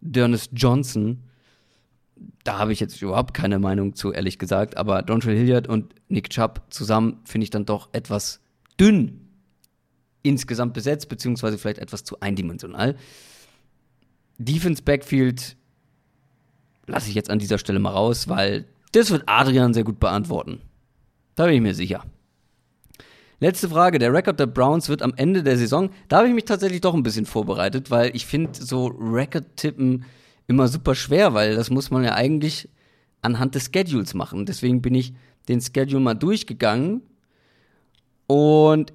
Dernis 0.02 0.50
Johnson. 0.52 1.22
Da 2.44 2.58
habe 2.58 2.72
ich 2.72 2.80
jetzt 2.80 3.00
überhaupt 3.02 3.34
keine 3.34 3.58
Meinung 3.58 3.94
zu, 3.94 4.12
ehrlich 4.12 4.38
gesagt. 4.38 4.76
Aber 4.76 5.02
Dontrell 5.02 5.36
Hilliard 5.36 5.68
und 5.68 5.94
Nick 6.08 6.30
Chubb 6.30 6.62
zusammen 6.70 7.20
finde 7.24 7.44
ich 7.44 7.50
dann 7.50 7.66
doch 7.66 7.88
etwas 7.92 8.40
dünn 8.80 9.28
insgesamt 10.22 10.74
besetzt, 10.74 11.08
beziehungsweise 11.08 11.58
vielleicht 11.58 11.78
etwas 11.78 12.04
zu 12.04 12.20
eindimensional. 12.20 12.96
Defense 14.38 14.82
Backfield 14.82 15.56
lasse 16.86 17.08
ich 17.08 17.14
jetzt 17.14 17.30
an 17.30 17.38
dieser 17.38 17.58
Stelle 17.58 17.78
mal 17.78 17.90
raus, 17.90 18.28
weil 18.28 18.66
das 18.92 19.10
wird 19.10 19.24
Adrian 19.26 19.74
sehr 19.74 19.84
gut 19.84 20.00
beantworten. 20.00 20.60
Da 21.34 21.44
bin 21.44 21.54
ich 21.54 21.60
mir 21.60 21.74
sicher. 21.74 22.04
Letzte 23.38 23.68
Frage. 23.68 23.98
Der 23.98 24.12
Rekord 24.12 24.40
der 24.40 24.46
Browns 24.46 24.88
wird 24.88 25.02
am 25.02 25.12
Ende 25.14 25.42
der 25.42 25.58
Saison. 25.58 25.90
Da 26.08 26.18
habe 26.18 26.28
ich 26.28 26.34
mich 26.34 26.46
tatsächlich 26.46 26.80
doch 26.80 26.94
ein 26.94 27.02
bisschen 27.02 27.26
vorbereitet, 27.26 27.90
weil 27.90 28.14
ich 28.16 28.24
finde 28.24 28.54
so 28.54 28.86
Record-Tippen 28.86 30.04
immer 30.46 30.68
super 30.68 30.94
schwer, 30.94 31.34
weil 31.34 31.54
das 31.56 31.70
muss 31.70 31.90
man 31.90 32.04
ja 32.04 32.14
eigentlich 32.14 32.68
anhand 33.22 33.54
des 33.54 33.70
Schedules 33.72 34.14
machen. 34.14 34.46
Deswegen 34.46 34.82
bin 34.82 34.94
ich 34.94 35.12
den 35.48 35.60
Schedule 35.60 36.00
mal 36.00 36.14
durchgegangen 36.14 37.02
und 38.26 38.92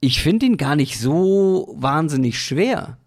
ich 0.00 0.20
finde 0.20 0.46
ihn 0.46 0.56
gar 0.56 0.76
nicht 0.76 0.98
so 0.98 1.74
wahnsinnig 1.78 2.40
schwer 2.40 2.98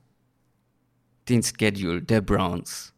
den 1.29 1.43
Schedule 1.43 2.01
der 2.01 2.21
Browns. 2.21 2.93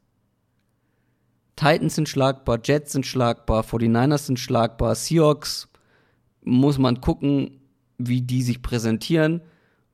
Titans 1.56 1.95
sind 1.95 2.08
schlagbar, 2.08 2.60
Jets 2.63 2.91
sind 2.91 3.06
schlagbar, 3.06 3.63
49ers 3.63 4.27
sind 4.27 4.39
schlagbar, 4.39 4.93
Seahawks 4.95 5.69
muss 6.43 6.77
man 6.77 7.01
gucken, 7.01 7.60
wie 7.97 8.21
die 8.21 8.43
sich 8.43 8.62
präsentieren. 8.62 9.41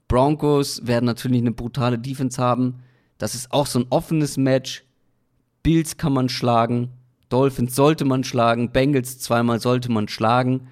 Broncos 0.08 0.86
werden 0.86 1.06
natürlich 1.06 1.42
eine 1.42 1.52
brutale 1.52 1.98
Defense 1.98 2.42
haben. 2.42 2.80
Das 3.24 3.36
ist 3.36 3.54
auch 3.54 3.68
so 3.68 3.80
ein 3.80 3.86
offenes 3.90 4.36
Match. 4.36 4.84
Bills 5.64 5.96
kann 5.96 6.12
man 6.12 6.28
schlagen, 6.28 6.90
Dolphins 7.30 7.74
sollte 7.74 8.04
man 8.04 8.26
schlagen, 8.26 8.74
Bengals 8.74 9.18
zweimal 9.18 9.62
sollte 9.62 9.90
man 9.90 10.10
schlagen. 10.10 10.68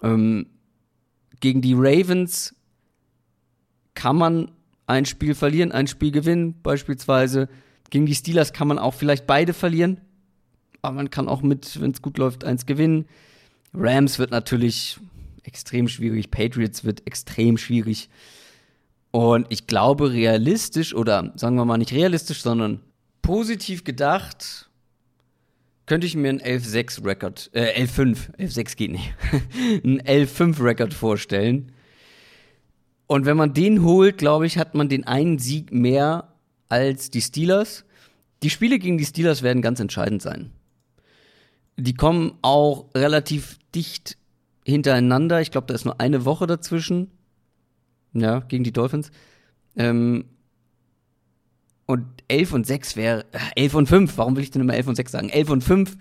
Ähm, 0.00 0.46
gegen 1.40 1.62
die 1.62 1.74
Ravens 1.76 2.54
kann 3.94 4.14
man 4.14 4.52
ein 4.86 5.04
Spiel 5.04 5.34
verlieren, 5.34 5.72
ein 5.72 5.88
Spiel 5.88 6.12
gewinnen, 6.12 6.62
beispielsweise. 6.62 7.48
Gegen 7.90 8.06
die 8.06 8.14
Steelers 8.14 8.52
kann 8.52 8.68
man 8.68 8.78
auch 8.78 8.94
vielleicht 8.94 9.26
beide 9.26 9.52
verlieren. 9.52 10.00
Aber 10.80 10.94
man 10.94 11.10
kann 11.10 11.26
auch 11.26 11.42
mit, 11.42 11.80
wenn 11.80 11.90
es 11.90 12.02
gut 12.02 12.18
läuft, 12.18 12.44
eins 12.44 12.66
gewinnen. 12.66 13.06
Rams 13.72 14.20
wird 14.20 14.30
natürlich 14.30 15.00
extrem 15.42 15.88
schwierig. 15.88 16.30
Patriots 16.30 16.84
wird 16.84 17.04
extrem 17.04 17.58
schwierig. 17.58 18.10
Und 19.14 19.46
ich 19.48 19.68
glaube, 19.68 20.10
realistisch, 20.10 20.92
oder 20.92 21.32
sagen 21.36 21.54
wir 21.54 21.64
mal 21.64 21.78
nicht 21.78 21.92
realistisch, 21.92 22.42
sondern 22.42 22.80
positiv 23.22 23.84
gedacht, 23.84 24.68
könnte 25.86 26.08
ich 26.08 26.16
mir 26.16 26.30
einen 26.30 26.40
11-6-Record, 26.40 27.50
äh, 27.52 27.80
11-5, 27.84 28.36
11-6 28.38 28.76
geht 28.76 28.90
nicht, 28.90 29.14
einen 29.84 30.00
11-5-Record 30.00 30.92
vorstellen. 30.92 31.70
Und 33.06 33.24
wenn 33.24 33.36
man 33.36 33.54
den 33.54 33.84
holt, 33.84 34.18
glaube 34.18 34.46
ich, 34.46 34.58
hat 34.58 34.74
man 34.74 34.88
den 34.88 35.06
einen 35.06 35.38
Sieg 35.38 35.72
mehr 35.72 36.34
als 36.68 37.08
die 37.08 37.22
Steelers. 37.22 37.84
Die 38.42 38.50
Spiele 38.50 38.80
gegen 38.80 38.98
die 38.98 39.06
Steelers 39.06 39.44
werden 39.44 39.62
ganz 39.62 39.78
entscheidend 39.78 40.22
sein. 40.22 40.50
Die 41.76 41.94
kommen 41.94 42.36
auch 42.42 42.86
relativ 42.96 43.60
dicht 43.76 44.16
hintereinander. 44.64 45.40
Ich 45.40 45.52
glaube, 45.52 45.68
da 45.68 45.74
ist 45.74 45.84
nur 45.84 46.00
eine 46.00 46.24
Woche 46.24 46.48
dazwischen. 46.48 47.12
Ja, 48.14 48.40
gegen 48.40 48.64
die 48.64 48.72
Dolphins. 48.72 49.10
Ähm, 49.76 50.24
und 51.86 52.06
11 52.28 52.52
und 52.52 52.66
6 52.66 52.96
wäre, 52.96 53.26
11 53.56 53.74
und 53.74 53.88
5, 53.88 54.16
warum 54.16 54.36
will 54.36 54.42
ich 54.42 54.50
denn 54.50 54.62
immer 54.62 54.74
11 54.74 54.86
und 54.86 54.94
6 54.96 55.12
sagen? 55.12 55.28
11 55.28 55.50
und 55.50 55.64
5 55.64 55.96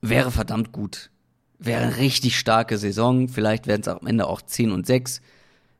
wäre 0.00 0.30
verdammt 0.30 0.72
gut. 0.72 1.10
Wäre 1.58 1.82
eine 1.82 1.96
richtig 1.98 2.36
starke 2.36 2.76
Saison. 2.78 3.28
Vielleicht 3.28 3.68
werden 3.68 3.82
es 3.82 3.88
am 3.88 4.06
Ende 4.06 4.26
auch 4.26 4.42
10 4.42 4.72
und 4.72 4.86
6. 4.86 5.20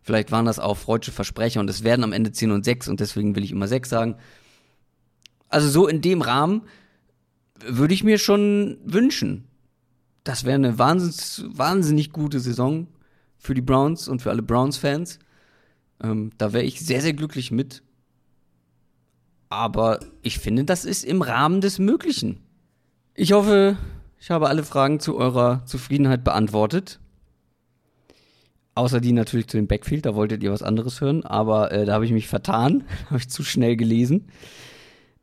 Vielleicht 0.02 0.30
waren 0.30 0.44
das 0.44 0.60
auch 0.60 0.76
freudsche 0.76 1.10
Versprecher 1.10 1.60
und 1.60 1.68
es 1.68 1.82
werden 1.82 2.04
am 2.04 2.12
Ende 2.12 2.30
10 2.30 2.52
und 2.52 2.64
6 2.64 2.88
und 2.88 3.00
deswegen 3.00 3.34
will 3.34 3.42
ich 3.42 3.50
immer 3.50 3.66
6 3.66 3.88
sagen. 3.88 4.16
Also 5.48 5.68
so 5.68 5.88
in 5.88 6.00
dem 6.00 6.22
Rahmen 6.22 6.62
würde 7.64 7.94
ich 7.94 8.04
mir 8.04 8.18
schon 8.18 8.78
wünschen. 8.84 9.44
Das 10.24 10.44
wäre 10.44 10.54
eine 10.54 10.78
wahnsinnig, 10.78 11.56
wahnsinnig 11.56 12.12
gute 12.12 12.38
Saison 12.38 12.86
für 13.42 13.55
die 13.55 13.61
Browns 13.61 14.07
und 14.07 14.22
für 14.22 14.31
alle 14.31 14.42
Browns-Fans. 14.42 15.18
Ähm, 16.00 16.31
da 16.38 16.52
wäre 16.52 16.64
ich 16.64 16.81
sehr, 16.81 17.02
sehr 17.02 17.12
glücklich 17.12 17.50
mit. 17.50 17.83
Aber 19.48 19.98
ich 20.22 20.38
finde, 20.38 20.64
das 20.64 20.85
ist 20.85 21.05
im 21.05 21.22
Rahmen 21.22 21.61
des 21.61 21.81
Möglichen. 21.81 22.40
Ich 23.14 23.33
hoffe, 23.33 23.76
Ich 24.20 24.31
habe 24.31 24.48
alle 24.48 24.62
Fragen 24.62 25.00
zu 25.00 25.16
eurer 25.16 25.66
Zufriedenheit 25.66 26.22
beantwortet. 26.22 27.00
Außer 28.76 29.00
die 29.00 29.11
natürlich 29.11 29.48
zu 29.48 29.57
dem 29.57 29.66
Backfield, 29.66 30.07
da 30.07 30.14
wolltet 30.14 30.44
ihr 30.44 30.52
was 30.52 30.62
anderes 30.62 31.00
hören, 31.00 31.24
aber 31.24 31.72
äh, 31.72 31.85
da 31.85 31.94
habe 31.94 32.07
ich 32.07 32.12
mich 32.12 32.28
vertan, 32.28 32.85
habe 33.07 33.18
ich 33.18 33.28
zu 33.28 33.42
schnell 33.42 33.76
gelesen. 33.76 34.28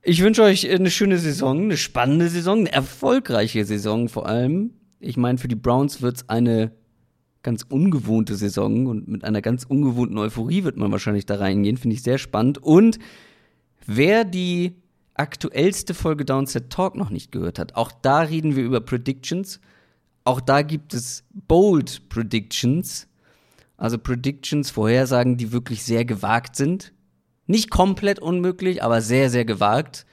Ich 0.01 0.21
wünsche 0.21 0.43
euch 0.43 0.69
eine 0.69 0.91
schöne 0.91 1.17
Saison, 1.17 1.63
eine 1.63 1.77
spannende 1.77 2.27
Saison, 2.27 2.59
eine 2.59 2.73
erfolgreiche 2.73 3.63
Saison 3.63 4.09
vor 4.09 4.27
allem. 4.27 4.73
Ich 4.99 5.15
meine, 5.15 5.37
für 5.37 5.47
die 5.47 5.55
Browns 5.55 6.01
wird 6.01 6.17
es 6.17 6.29
eine 6.29 6.73
ganz 7.49 7.65
ungewohnte 7.67 8.35
Saison 8.35 8.85
und 8.85 9.07
mit 9.07 9.23
einer 9.23 9.41
ganz 9.41 9.63
ungewohnten 9.63 10.19
Euphorie 10.19 10.63
wird 10.63 10.77
man 10.77 10.91
wahrscheinlich 10.91 11.25
da 11.25 11.37
reingehen. 11.37 11.77
Finde 11.77 11.95
ich 11.95 12.03
sehr 12.03 12.19
spannend. 12.19 12.59
Und 12.59 12.99
wer 13.87 14.23
die 14.23 14.75
aktuellste 15.15 15.95
Folge 15.95 16.25
Downset 16.25 16.69
Talk 16.69 16.95
noch 16.95 17.09
nicht 17.09 17.31
gehört 17.31 17.57
hat, 17.57 17.73
auch 17.73 17.91
da 17.91 18.19
reden 18.19 18.55
wir 18.55 18.63
über 18.63 18.81
Predictions. 18.81 19.59
Auch 20.25 20.41
da 20.41 20.61
gibt 20.61 20.93
es 20.93 21.23
Bold 21.31 22.07
Predictions. 22.09 23.07
Also 23.77 23.97
Predictions, 23.97 24.69
Vorhersagen, 24.69 25.37
die 25.37 25.51
wirklich 25.51 25.83
sehr 25.83 26.05
gewagt 26.05 26.55
sind. 26.55 26.93
Nicht 27.47 27.71
komplett 27.71 28.19
unmöglich, 28.19 28.83
aber 28.83 29.01
sehr, 29.01 29.31
sehr 29.31 29.43
gewagt. 29.43 30.05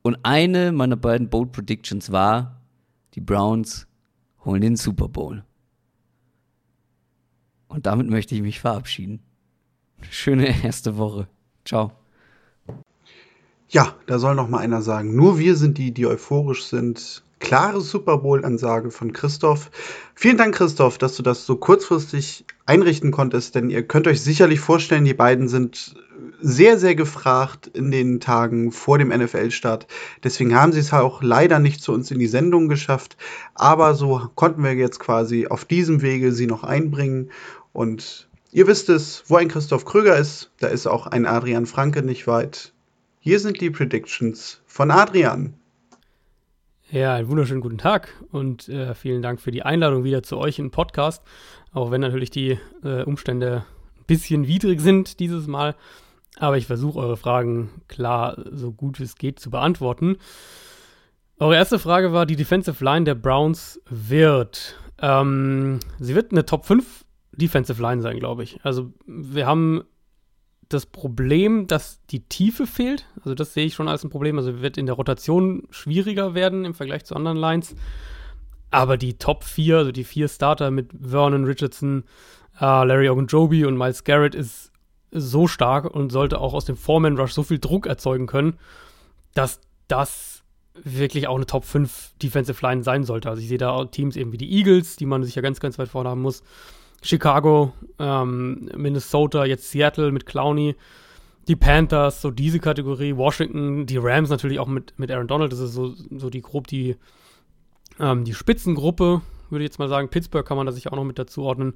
Und 0.00 0.20
eine 0.22 0.72
meiner 0.72 0.96
beiden 0.96 1.28
Bold 1.28 1.52
Predictions 1.52 2.10
war, 2.10 2.62
die 3.12 3.20
Browns 3.20 3.86
holen 4.46 4.62
den 4.62 4.76
Super 4.76 5.10
Bowl. 5.10 5.44
Und 7.70 7.86
damit 7.86 8.10
möchte 8.10 8.34
ich 8.34 8.42
mich 8.42 8.60
verabschieden. 8.60 9.20
Schöne 10.10 10.62
erste 10.64 10.96
Woche. 10.98 11.28
Ciao. 11.64 11.92
Ja, 13.68 13.94
da 14.06 14.18
soll 14.18 14.34
noch 14.34 14.48
mal 14.48 14.58
einer 14.58 14.82
sagen, 14.82 15.14
nur 15.14 15.38
wir 15.38 15.54
sind 15.54 15.78
die, 15.78 15.92
die 15.92 16.06
euphorisch 16.06 16.64
sind. 16.64 17.22
Klare 17.38 17.80
Super 17.80 18.18
Bowl-Ansage 18.18 18.90
von 18.90 19.12
Christoph. 19.12 19.70
Vielen 20.14 20.36
Dank, 20.36 20.54
Christoph, 20.56 20.98
dass 20.98 21.16
du 21.16 21.22
das 21.22 21.46
so 21.46 21.56
kurzfristig 21.56 22.44
einrichten 22.66 23.12
konntest, 23.12 23.54
denn 23.54 23.70
ihr 23.70 23.86
könnt 23.86 24.08
euch 24.08 24.20
sicherlich 24.20 24.60
vorstellen, 24.60 25.04
die 25.04 25.14
beiden 25.14 25.48
sind 25.48 25.94
sehr, 26.42 26.78
sehr 26.78 26.94
gefragt 26.94 27.66
in 27.68 27.90
den 27.90 28.20
Tagen 28.20 28.72
vor 28.72 28.98
dem 28.98 29.08
NFL-Start. 29.08 29.86
Deswegen 30.24 30.54
haben 30.54 30.72
sie 30.72 30.80
es 30.80 30.92
auch 30.92 31.22
leider 31.22 31.58
nicht 31.58 31.82
zu 31.82 31.92
uns 31.92 32.10
in 32.10 32.18
die 32.18 32.26
Sendung 32.26 32.68
geschafft. 32.68 33.16
Aber 33.54 33.94
so 33.94 34.28
konnten 34.34 34.62
wir 34.62 34.74
jetzt 34.74 34.98
quasi 35.00 35.46
auf 35.46 35.64
diesem 35.64 36.02
Wege 36.02 36.32
sie 36.32 36.46
noch 36.46 36.64
einbringen. 36.64 37.30
Und 37.72 38.28
ihr 38.52 38.66
wisst 38.66 38.88
es, 38.88 39.24
wo 39.28 39.36
ein 39.36 39.48
Christoph 39.48 39.84
Kröger 39.84 40.16
ist, 40.16 40.50
da 40.58 40.68
ist 40.68 40.86
auch 40.86 41.06
ein 41.06 41.26
Adrian 41.26 41.66
Franke 41.66 42.02
nicht 42.02 42.26
weit. 42.26 42.72
Hier 43.20 43.38
sind 43.38 43.60
die 43.60 43.70
Predictions 43.70 44.62
von 44.66 44.90
Adrian. 44.90 45.54
Ja, 46.90 47.14
einen 47.14 47.28
wunderschönen 47.28 47.60
guten 47.60 47.78
Tag 47.78 48.12
und 48.32 48.68
äh, 48.68 48.94
vielen 48.94 49.22
Dank 49.22 49.40
für 49.40 49.52
die 49.52 49.62
Einladung 49.62 50.02
wieder 50.02 50.24
zu 50.24 50.38
euch 50.38 50.58
im 50.58 50.72
Podcast. 50.72 51.22
Auch 51.72 51.92
wenn 51.92 52.00
natürlich 52.00 52.30
die 52.30 52.58
äh, 52.82 53.04
Umstände 53.04 53.64
ein 53.96 54.04
bisschen 54.06 54.48
widrig 54.48 54.80
sind 54.80 55.20
dieses 55.20 55.46
Mal. 55.46 55.76
Aber 56.38 56.56
ich 56.56 56.66
versuche 56.66 56.98
eure 56.98 57.16
Fragen 57.16 57.70
klar, 57.86 58.42
so 58.50 58.72
gut 58.72 58.98
es 58.98 59.14
geht, 59.14 59.38
zu 59.38 59.50
beantworten. 59.50 60.16
Eure 61.38 61.54
erste 61.54 61.78
Frage 61.78 62.12
war, 62.12 62.26
die 62.26 62.36
Defensive 62.36 62.84
Line 62.84 63.04
der 63.04 63.14
Browns 63.14 63.80
wird. 63.88 64.76
Ähm, 65.00 65.80
sie 65.98 66.14
wird 66.14 66.32
eine 66.32 66.44
Top 66.44 66.66
5 66.66 67.04
Defensive 67.32 67.80
Line 67.80 68.02
sein, 68.02 68.18
glaube 68.18 68.42
ich. 68.42 68.58
Also 68.64 68.92
wir 69.06 69.46
haben 69.46 69.84
das 70.68 70.86
Problem, 70.86 71.66
dass 71.66 72.00
die 72.06 72.20
Tiefe 72.20 72.66
fehlt. 72.66 73.06
Also 73.16 73.34
das 73.34 73.54
sehe 73.54 73.66
ich 73.66 73.74
schon 73.74 73.88
als 73.88 74.04
ein 74.04 74.10
Problem. 74.10 74.38
Also 74.38 74.62
wird 74.62 74.78
in 74.78 74.86
der 74.86 74.94
Rotation 74.94 75.66
schwieriger 75.70 76.34
werden 76.34 76.64
im 76.64 76.74
Vergleich 76.74 77.04
zu 77.04 77.16
anderen 77.16 77.36
Lines. 77.36 77.74
Aber 78.70 78.96
die 78.96 79.14
Top 79.14 79.42
4, 79.44 79.78
also 79.78 79.92
die 79.92 80.04
vier 80.04 80.28
Starter 80.28 80.70
mit 80.70 80.90
Vernon 81.00 81.44
Richardson, 81.44 82.04
äh, 82.60 82.64
Larry 82.64 83.08
Ogunjobi 83.08 83.64
und 83.64 83.76
Miles 83.76 84.04
Garrett 84.04 84.36
ist 84.36 84.70
so 85.10 85.48
stark 85.48 85.86
und 85.86 86.10
sollte 86.10 86.40
auch 86.40 86.54
aus 86.54 86.66
dem 86.66 86.76
Foreman 86.76 87.18
Rush 87.18 87.32
so 87.32 87.42
viel 87.42 87.58
Druck 87.58 87.86
erzeugen 87.86 88.26
können, 88.26 88.56
dass 89.34 89.60
das 89.88 90.44
wirklich 90.74 91.26
auch 91.26 91.34
eine 91.34 91.46
Top 91.46 91.64
5 91.64 92.14
Defensive 92.22 92.64
Line 92.64 92.84
sein 92.84 93.02
sollte. 93.02 93.28
Also 93.28 93.42
ich 93.42 93.48
sehe 93.48 93.58
da 93.58 93.84
Teams 93.86 94.14
eben 94.14 94.32
wie 94.32 94.38
die 94.38 94.52
Eagles, 94.52 94.94
die 94.96 95.06
man 95.06 95.24
sich 95.24 95.34
ja 95.34 95.42
ganz, 95.42 95.58
ganz 95.58 95.78
weit 95.78 95.88
vorne 95.88 96.10
haben 96.10 96.22
muss. 96.22 96.44
Chicago, 97.02 97.72
ähm, 97.98 98.70
Minnesota, 98.76 99.44
jetzt 99.44 99.70
Seattle 99.70 100.12
mit 100.12 100.26
Clowney, 100.26 100.76
die 101.48 101.56
Panthers, 101.56 102.20
so 102.20 102.30
diese 102.30 102.60
Kategorie, 102.60 103.16
Washington, 103.16 103.86
die 103.86 103.96
Rams 103.96 104.30
natürlich 104.30 104.58
auch 104.58 104.68
mit, 104.68 104.98
mit 104.98 105.10
Aaron 105.10 105.26
Donald, 105.26 105.52
das 105.52 105.60
ist 105.60 105.72
so, 105.72 105.94
so 106.10 106.30
die 106.30 106.42
grob 106.42 106.66
die, 106.66 106.96
ähm, 107.98 108.24
die 108.24 108.34
Spitzengruppe, 108.34 109.22
würde 109.48 109.64
ich 109.64 109.70
jetzt 109.70 109.78
mal 109.78 109.88
sagen. 109.88 110.08
Pittsburgh 110.08 110.46
kann 110.46 110.56
man 110.56 110.66
da 110.66 110.72
sich 110.72 110.88
auch 110.88 110.96
noch 110.96 111.04
mit 111.04 111.18
dazu 111.18 111.42
ordnen. 111.42 111.74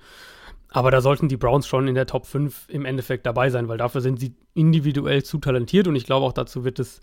Aber 0.68 0.90
da 0.90 1.00
sollten 1.00 1.28
die 1.28 1.37
Browns 1.37 1.66
schon 1.66 1.87
in 1.87 1.94
der 1.94 2.06
Top 2.06 2.26
5 2.26 2.66
im 2.68 2.84
Endeffekt 2.84 3.26
dabei 3.26 3.48
sein, 3.50 3.68
weil 3.68 3.78
dafür 3.78 4.00
sind 4.00 4.18
sie 4.18 4.34
individuell 4.54 5.22
zu 5.22 5.38
talentiert 5.38 5.87
und 5.87 5.94
ich 5.94 6.04
glaube 6.04 6.26
auch 6.26 6.32
dazu 6.32 6.64
wird 6.64 6.80
es 6.80 7.00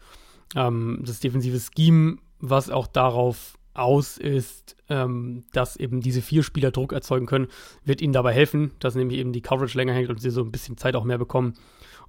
ähm, 0.55 1.01
das 1.05 1.21
defensive 1.21 1.57
Scheme, 1.60 2.17
was 2.39 2.69
auch 2.69 2.88
darauf 2.88 3.57
aus 3.73 4.17
ist, 4.17 4.75
ähm, 4.89 5.45
dass 5.53 5.77
eben 5.77 6.01
diese 6.01 6.21
vier 6.21 6.43
Spieler 6.43 6.71
Druck 6.71 6.93
erzeugen 6.93 7.25
können, 7.25 7.47
wird 7.86 8.01
ihnen 8.01 8.13
dabei 8.13 8.34
helfen, 8.34 8.71
dass 8.79 8.95
nämlich 8.95 9.19
eben 9.19 9.34
die 9.34 9.41
Coverage 9.41 9.77
länger 9.77 9.93
hängt 9.93 10.10
und 10.10 10.21
sie 10.21 10.29
so 10.29 10.41
ein 10.41 10.51
bisschen 10.51 10.77
Zeit 10.77 10.95
auch 10.95 11.03
mehr 11.03 11.17
bekommen, 11.17 11.53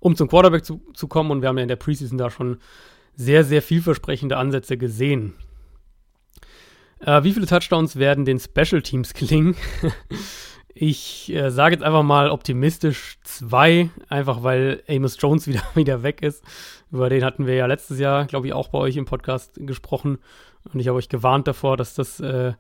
um 0.01 0.17
zum 0.17 0.29
Quarterback 0.29 0.65
zu, 0.65 0.83
zu 0.95 1.09
kommen. 1.09 1.31
Und 1.31 1.43
wir 1.43 1.49
haben 1.49 1.59
ja 1.59 1.63
in 1.63 1.69
der 1.69 1.77
Preseason 1.77 2.19
da 2.19 2.31
schon 2.31 2.59
sehr, 3.15 3.45
sehr 3.45 3.63
vielversprechende 3.63 4.37
Ansätze 4.37 4.77
gesehen. 4.77 5.35
Äh, 7.01 7.25
wie 7.25 7.33
viele 7.33 7.47
Touchdowns 7.47 7.97
werden 7.97 8.25
den 8.25 8.41
Special 8.41 8.83
Teams 8.83 9.15
gelingen? 9.15 9.57
ich 10.75 11.33
äh, 11.33 11.51
sage 11.51 11.75
jetzt 11.75 11.85
einfach 11.85 12.03
mal 12.03 12.31
optimistisch 12.31 13.19
zwei, 13.25 13.91
einfach 14.09 14.43
weil 14.43 14.83
Amos 14.89 15.17
Jones 15.21 15.47
wieder, 15.47 15.63
wieder 15.75 16.03
weg 16.03 16.23
ist. 16.23 16.43
Über 16.91 17.09
den 17.09 17.25
hatten 17.25 17.47
wir 17.47 17.55
ja 17.55 17.67
letztes 17.67 17.99
Jahr, 17.99 18.27
glaube 18.27 18.47
ich, 18.47 18.53
auch 18.53 18.69
bei 18.69 18.79
euch 18.79 18.97
im 18.97 19.05
Podcast 19.05 19.55
gesprochen. 19.57 20.19
Und 20.73 20.81
ich 20.81 20.89
habe 20.89 20.99
euch 20.99 21.09
gewarnt 21.09 21.47
davor, 21.47 21.77
dass 21.77 21.95
das, 21.95 22.21
äh, 22.21 22.53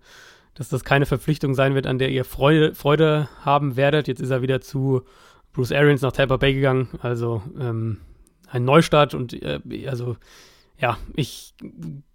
dass 0.54 0.68
das 0.68 0.84
keine 0.84 1.06
Verpflichtung 1.06 1.54
sein 1.54 1.74
wird, 1.74 1.86
an 1.86 1.98
der 1.98 2.10
ihr 2.10 2.24
Freude, 2.24 2.74
Freude 2.74 3.28
haben 3.42 3.76
werdet. 3.76 4.08
Jetzt 4.08 4.20
ist 4.20 4.30
er 4.30 4.42
wieder 4.42 4.60
zu 4.60 5.02
Bruce 5.52 5.72
Arians 5.72 6.02
nach 6.02 6.12
Tampa 6.12 6.36
Bay 6.36 6.54
gegangen. 6.54 6.88
Also 7.00 7.42
ähm, 7.58 8.00
ein 8.48 8.64
Neustart 8.64 9.14
und 9.14 9.32
äh, 9.42 9.60
also 9.88 10.16
ja, 10.78 10.98
ich 11.14 11.54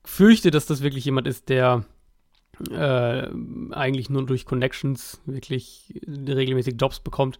fürchte, 0.03 0.51
dass 0.51 0.65
das 0.65 0.81
wirklich 0.81 1.05
jemand 1.05 1.27
ist, 1.27 1.49
der 1.49 1.85
äh, 2.69 3.27
eigentlich 3.71 4.09
nur 4.09 4.25
durch 4.25 4.45
Connections 4.45 5.21
wirklich 5.25 5.93
regelmäßig 6.07 6.75
Jobs 6.79 6.99
bekommt. 6.99 7.39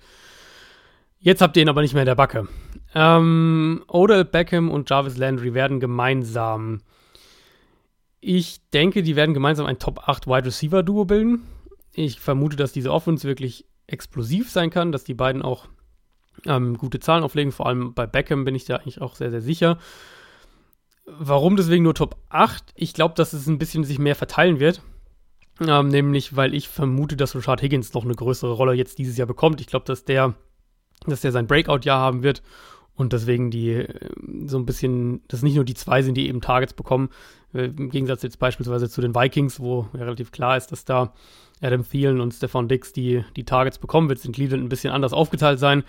Jetzt 1.19 1.41
habt 1.41 1.57
ihr 1.57 1.63
ihn 1.63 1.69
aber 1.69 1.81
nicht 1.81 1.93
mehr 1.93 2.03
in 2.03 2.07
der 2.07 2.15
Backe. 2.15 2.47
Ähm, 2.93 3.83
Odell 3.87 4.25
Beckham 4.25 4.69
und 4.69 4.89
Jarvis 4.89 5.17
Landry 5.17 5.53
werden 5.53 5.79
gemeinsam 5.79 6.81
ich 8.27 8.59
denke, 8.71 9.03
die 9.03 9.15
werden 9.15 9.33
gemeinsam 9.33 9.65
ein 9.65 9.79
Top 9.79 10.09
8 10.09 10.27
Wide 10.27 10.47
Receiver 10.47 10.83
Duo 10.83 11.05
bilden. 11.05 11.47
Ich 11.93 12.19
vermute, 12.19 12.57
dass 12.57 12.73
diese 12.73 12.91
Offense 12.91 13.25
wirklich 13.25 13.65
explosiv 13.87 14.51
sein 14.51 14.69
kann, 14.69 14.91
dass 14.91 15.05
die 15.05 15.13
beiden 15.13 15.41
auch 15.41 15.69
ähm, 16.45 16.77
gute 16.77 16.99
Zahlen 16.99 17.23
auflegen. 17.23 17.53
Vor 17.53 17.67
allem 17.67 17.93
bei 17.93 18.05
Beckham 18.05 18.43
bin 18.43 18.53
ich 18.53 18.65
da 18.65 18.75
eigentlich 18.75 18.99
auch 18.99 19.15
sehr, 19.15 19.31
sehr 19.31 19.39
sicher. 19.39 19.77
Warum 21.05 21.55
deswegen 21.55 21.85
nur 21.85 21.95
Top 21.95 22.17
8? 22.27 22.73
Ich 22.75 22.93
glaube, 22.93 23.15
dass 23.15 23.31
es 23.31 23.47
ein 23.47 23.59
bisschen 23.59 23.85
sich 23.85 23.97
mehr 23.97 24.15
verteilen 24.15 24.59
wird. 24.59 24.81
Ähm, 25.65 25.87
nämlich, 25.87 26.35
weil 26.35 26.53
ich 26.53 26.67
vermute, 26.67 27.15
dass 27.15 27.33
Rashad 27.33 27.61
Higgins 27.61 27.93
noch 27.93 28.03
eine 28.03 28.13
größere 28.13 28.51
Rolle 28.51 28.73
jetzt 28.73 28.97
dieses 28.97 29.15
Jahr 29.15 29.27
bekommt. 29.27 29.61
Ich 29.61 29.67
glaube, 29.67 29.85
dass 29.85 30.03
der, 30.03 30.35
dass 31.05 31.21
der 31.21 31.31
sein 31.31 31.47
Breakout-Jahr 31.47 32.01
haben 32.01 32.23
wird 32.23 32.43
und 32.97 33.13
deswegen 33.13 33.51
die 33.51 33.71
äh, 33.73 33.87
so 34.45 34.57
ein 34.57 34.65
bisschen, 34.65 35.21
dass 35.29 35.43
nicht 35.43 35.55
nur 35.55 35.63
die 35.63 35.75
zwei 35.75 36.01
sind, 36.01 36.15
die 36.15 36.27
eben 36.27 36.41
Targets 36.41 36.73
bekommen, 36.73 37.09
äh, 37.53 37.65
im 37.65 37.89
Gegensatz 37.89 38.23
jetzt 38.23 38.39
beispielsweise 38.39 38.89
zu 38.89 38.99
den 38.99 39.15
Vikings, 39.15 39.59
wo 39.59 39.87
ja 39.93 40.01
relativ 40.01 40.31
klar 40.31 40.57
ist, 40.57 40.71
dass 40.71 40.83
da 40.83 41.13
Adam 41.61 41.87
Thielen 41.87 42.19
und 42.19 42.33
Stefan 42.33 42.67
Dix 42.67 42.91
die, 42.91 43.23
die 43.35 43.45
Targets 43.45 43.77
bekommen, 43.77 44.09
wird 44.09 44.19
es 44.19 44.25
in 44.25 44.33
Cleveland 44.33 44.63
ein 44.63 44.69
bisschen 44.69 44.91
anders 44.91 45.13
aufgeteilt 45.13 45.59
sein. 45.59 45.83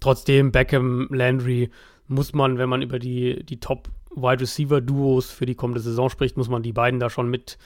Trotzdem, 0.00 0.52
Beckham, 0.52 1.08
Landry 1.10 1.70
muss 2.08 2.32
man, 2.32 2.58
wenn 2.58 2.68
man 2.68 2.82
über 2.82 2.98
die, 2.98 3.44
die 3.44 3.60
Top 3.60 3.88
Wide 4.14 4.40
Receiver 4.40 4.80
Duos 4.80 5.30
für 5.30 5.46
die 5.46 5.54
kommende 5.54 5.80
Saison 5.80 6.08
spricht, 6.08 6.36
muss 6.36 6.48
man 6.48 6.62
die 6.62 6.72
beiden 6.72 7.00
da 7.00 7.10
schon 7.10 7.28
mit, 7.28 7.58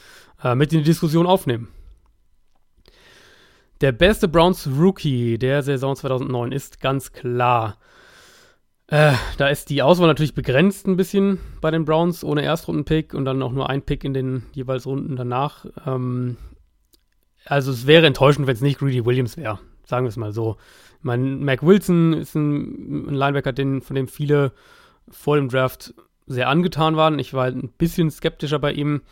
äh, 0.42 0.54
mit 0.54 0.72
in 0.72 0.80
die 0.80 0.84
Diskussion 0.84 1.26
aufnehmen. 1.26 1.68
Der 3.80 3.92
beste 3.92 4.26
Browns 4.26 4.66
Rookie 4.66 5.38
der 5.38 5.62
Saison 5.62 5.94
2009 5.94 6.50
ist 6.50 6.80
ganz 6.80 7.12
klar 7.12 7.78
äh, 8.88 9.12
da 9.36 9.48
ist 9.48 9.68
die 9.68 9.82
Auswahl 9.82 10.06
natürlich 10.06 10.34
begrenzt 10.34 10.86
ein 10.86 10.96
bisschen 10.96 11.38
bei 11.60 11.70
den 11.70 11.84
Browns 11.84 12.24
ohne 12.24 12.42
Erstrunden-Pick 12.42 13.12
und 13.12 13.26
dann 13.26 13.42
auch 13.42 13.52
nur 13.52 13.68
ein 13.68 13.82
Pick 13.82 14.02
in 14.02 14.14
den 14.14 14.44
jeweils 14.52 14.86
Runden 14.86 15.14
danach. 15.14 15.66
Ähm, 15.86 16.38
also 17.44 17.70
es 17.70 17.86
wäre 17.86 18.06
enttäuschend, 18.06 18.46
wenn 18.46 18.54
es 18.54 18.62
nicht 18.62 18.78
Greedy 18.78 19.04
Williams 19.04 19.36
wäre. 19.36 19.58
Sagen 19.84 20.06
wir 20.06 20.08
es 20.10 20.16
mal 20.16 20.32
so. 20.32 20.56
Ich 20.98 21.04
meine, 21.04 21.24
Mac 21.24 21.62
Wilson 21.62 22.14
ist 22.14 22.34
ein, 22.34 23.08
ein 23.08 23.14
Linebacker, 23.14 23.52
den, 23.52 23.82
von 23.82 23.94
dem 23.94 24.08
viele 24.08 24.52
vor 25.10 25.36
dem 25.36 25.50
Draft 25.50 25.94
sehr 26.26 26.48
angetan 26.48 26.96
waren. 26.96 27.18
Ich 27.18 27.34
war 27.34 27.44
halt 27.44 27.56
ein 27.56 27.70
bisschen 27.76 28.10
skeptischer 28.10 28.58
bei 28.58 28.72
ihm. 28.72 29.02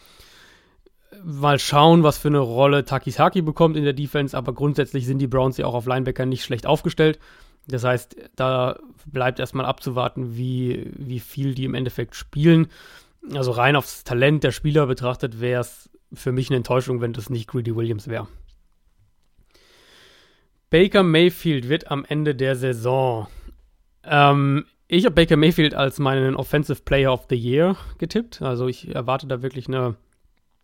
mal 1.23 1.59
schauen, 1.59 2.03
was 2.03 2.17
für 2.17 2.29
eine 2.29 2.39
Rolle 2.39 2.87
Takisaki 2.87 3.43
bekommt 3.43 3.77
in 3.77 3.85
der 3.85 3.93
Defense, 3.93 4.37
aber 4.37 4.55
grundsätzlich 4.55 5.07
sind 5.07 5.19
die 5.19 5.27
Browns 5.27 5.59
ja 5.59 5.67
auch 5.67 5.75
auf 5.75 5.87
Linebacker 5.87 6.25
nicht 6.25 6.45
schlecht 6.45 6.67
aufgestellt. 6.67 7.19
Das 7.67 7.85
heißt, 7.85 8.17
da 8.37 8.79
bleibt 9.07 9.41
erstmal 9.41 9.67
abzuwarten, 9.67 10.37
wie, 10.37 10.91
wie 10.97 11.21
viel 11.21 11.55
die 11.55 11.65
im 11.65 11.75
Endeffekt 11.75 12.15
spielen. 12.15 12.69
Also 13.35 13.51
rein 13.51 13.77
aufs 13.77 14.05
Talent 14.05 14.45
der 14.45 14.53
Spieler 14.53 14.87
betrachtet, 14.87 15.41
wäre 15.41 15.61
es 15.61 15.91
für 16.13 16.33
mich 16.33 16.49
eine 16.49 16.59
Enttäuschung, 16.59 17.01
wenn 17.01 17.13
das 17.13 17.31
nicht 17.31 17.49
Greedy 17.49 17.75
Williams 17.75 18.09
wäre. 18.09 18.29
Baker 20.71 21.03
Mayfield 21.03 21.69
wird 21.69 21.91
am 21.91 22.05
Ende 22.05 22.35
der 22.35 22.57
Saison. 22.57 23.29
Ähm, 24.05 24.67
ich 24.89 25.05
habe 25.05 25.15
Baker 25.15 25.37
Mayfield 25.37 25.75
als 25.75 25.99
meinen 25.99 26.37
Offensive 26.37 26.83
Player 26.83 27.13
of 27.13 27.27
the 27.29 27.37
Year 27.37 27.77
getippt. 27.99 28.43
Also 28.43 28.69
ich 28.69 28.95
erwarte 28.95 29.27
da 29.27 29.43
wirklich 29.43 29.67
eine, 29.69 29.97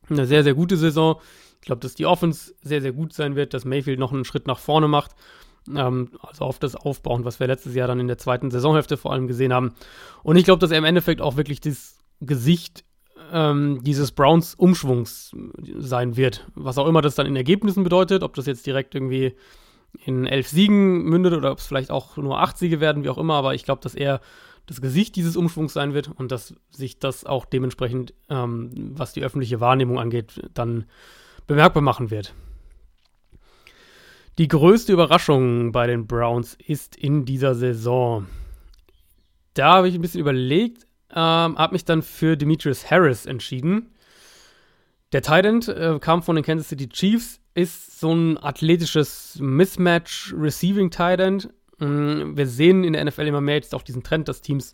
eine 0.08 0.26
sehr, 0.26 0.44
sehr 0.44 0.54
gute 0.54 0.76
Saison. 0.76 1.20
Ich 1.60 1.66
glaube, 1.66 1.80
dass 1.80 1.94
die 1.94 2.06
Offense 2.06 2.54
sehr, 2.62 2.80
sehr 2.82 2.92
gut 2.92 3.12
sein 3.12 3.36
wird, 3.36 3.54
dass 3.54 3.64
Mayfield 3.64 3.98
noch 3.98 4.12
einen 4.12 4.24
Schritt 4.24 4.46
nach 4.46 4.58
vorne 4.58 4.88
macht. 4.88 5.12
Ähm, 5.68 6.10
also 6.20 6.44
auf 6.44 6.58
das 6.58 6.74
Aufbauen, 6.74 7.24
was 7.24 7.40
wir 7.40 7.46
letztes 7.46 7.74
Jahr 7.74 7.88
dann 7.88 8.00
in 8.00 8.08
der 8.08 8.18
zweiten 8.18 8.50
Saisonhälfte 8.50 8.96
vor 8.96 9.12
allem 9.12 9.26
gesehen 9.26 9.52
haben. 9.52 9.74
Und 10.22 10.36
ich 10.36 10.44
glaube, 10.44 10.60
dass 10.60 10.70
er 10.70 10.78
im 10.78 10.84
Endeffekt 10.84 11.20
auch 11.20 11.36
wirklich 11.36 11.60
das 11.60 11.98
Gesicht 12.20 12.84
ähm, 13.32 13.80
dieses 13.82 14.12
Browns 14.12 14.54
Umschwungs 14.54 15.34
sein 15.78 16.16
wird. 16.16 16.46
Was 16.54 16.78
auch 16.78 16.86
immer 16.86 17.02
das 17.02 17.14
dann 17.14 17.26
in 17.26 17.36
Ergebnissen 17.36 17.84
bedeutet, 17.84 18.22
ob 18.22 18.34
das 18.34 18.46
jetzt 18.46 18.66
direkt 18.66 18.94
irgendwie 18.94 19.34
in 20.04 20.26
elf 20.26 20.48
Siegen 20.48 21.04
mündet 21.04 21.34
oder 21.34 21.52
ob 21.52 21.58
es 21.58 21.66
vielleicht 21.66 21.90
auch 21.90 22.16
nur 22.16 22.40
acht 22.40 22.58
Siege 22.58 22.80
werden, 22.80 23.04
wie 23.04 23.10
auch 23.10 23.18
immer. 23.18 23.34
Aber 23.34 23.54
ich 23.54 23.64
glaube, 23.64 23.82
dass 23.82 23.94
er 23.94 24.20
das 24.66 24.80
Gesicht 24.80 25.16
dieses 25.16 25.36
Umschwungs 25.36 25.72
sein 25.72 25.92
wird 25.92 26.08
und 26.08 26.32
dass 26.32 26.54
sich 26.70 26.98
das 26.98 27.26
auch 27.26 27.44
dementsprechend, 27.44 28.14
ähm, 28.28 28.70
was 28.94 29.12
die 29.12 29.22
öffentliche 29.22 29.60
Wahrnehmung 29.60 29.98
angeht, 29.98 30.48
dann 30.54 30.84
bemerkbar 31.46 31.82
machen 31.82 32.10
wird. 32.10 32.34
Die 34.38 34.48
größte 34.48 34.94
Überraschung 34.94 35.72
bei 35.72 35.86
den 35.86 36.06
Browns 36.06 36.56
ist 36.66 36.96
in 36.96 37.26
dieser 37.26 37.54
Saison. 37.54 38.26
Da 39.52 39.74
habe 39.74 39.88
ich 39.88 39.94
ein 39.94 40.00
bisschen 40.00 40.22
überlegt, 40.22 40.86
ähm, 41.10 41.58
habe 41.58 41.74
mich 41.74 41.84
dann 41.84 42.00
für 42.00 42.38
Demetrius 42.38 42.90
Harris 42.90 43.26
entschieden. 43.26 43.90
Der 45.12 45.20
Titan 45.20 45.60
äh, 45.68 45.98
kam 46.00 46.22
von 46.22 46.36
den 46.36 46.44
Kansas 46.44 46.70
City 46.70 46.88
Chiefs, 46.88 47.40
ist 47.54 48.00
so 48.00 48.14
ein 48.14 48.38
athletisches 48.38 49.38
Mismatch 49.38 50.32
Receiving 50.34 50.90
Titan. 50.90 51.42
Mm, 51.78 52.34
wir 52.34 52.46
sehen 52.46 52.84
in 52.84 52.94
der 52.94 53.04
NFL 53.04 53.26
immer 53.26 53.42
mehr 53.42 53.56
jetzt 53.56 53.74
auch 53.74 53.82
diesen 53.82 54.02
Trend, 54.02 54.28
dass 54.28 54.40
Teams 54.40 54.72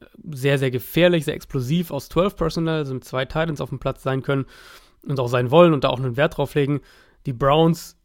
äh, 0.00 0.04
sehr, 0.30 0.58
sehr 0.60 0.70
gefährlich, 0.70 1.24
sehr 1.24 1.34
explosiv 1.34 1.90
aus 1.90 2.08
12 2.08 2.36
Personal, 2.36 2.76
also 2.76 2.94
mit 2.94 3.02
zwei 3.04 3.24
Titans 3.24 3.60
auf 3.60 3.70
dem 3.70 3.80
Platz 3.80 4.04
sein 4.04 4.22
können 4.22 4.46
und 5.04 5.18
auch 5.18 5.26
sein 5.26 5.50
wollen 5.50 5.72
und 5.72 5.82
da 5.82 5.88
auch 5.88 5.98
einen 5.98 6.16
Wert 6.16 6.36
drauf 6.36 6.54
legen. 6.54 6.80
Die 7.26 7.32
Browns 7.32 7.96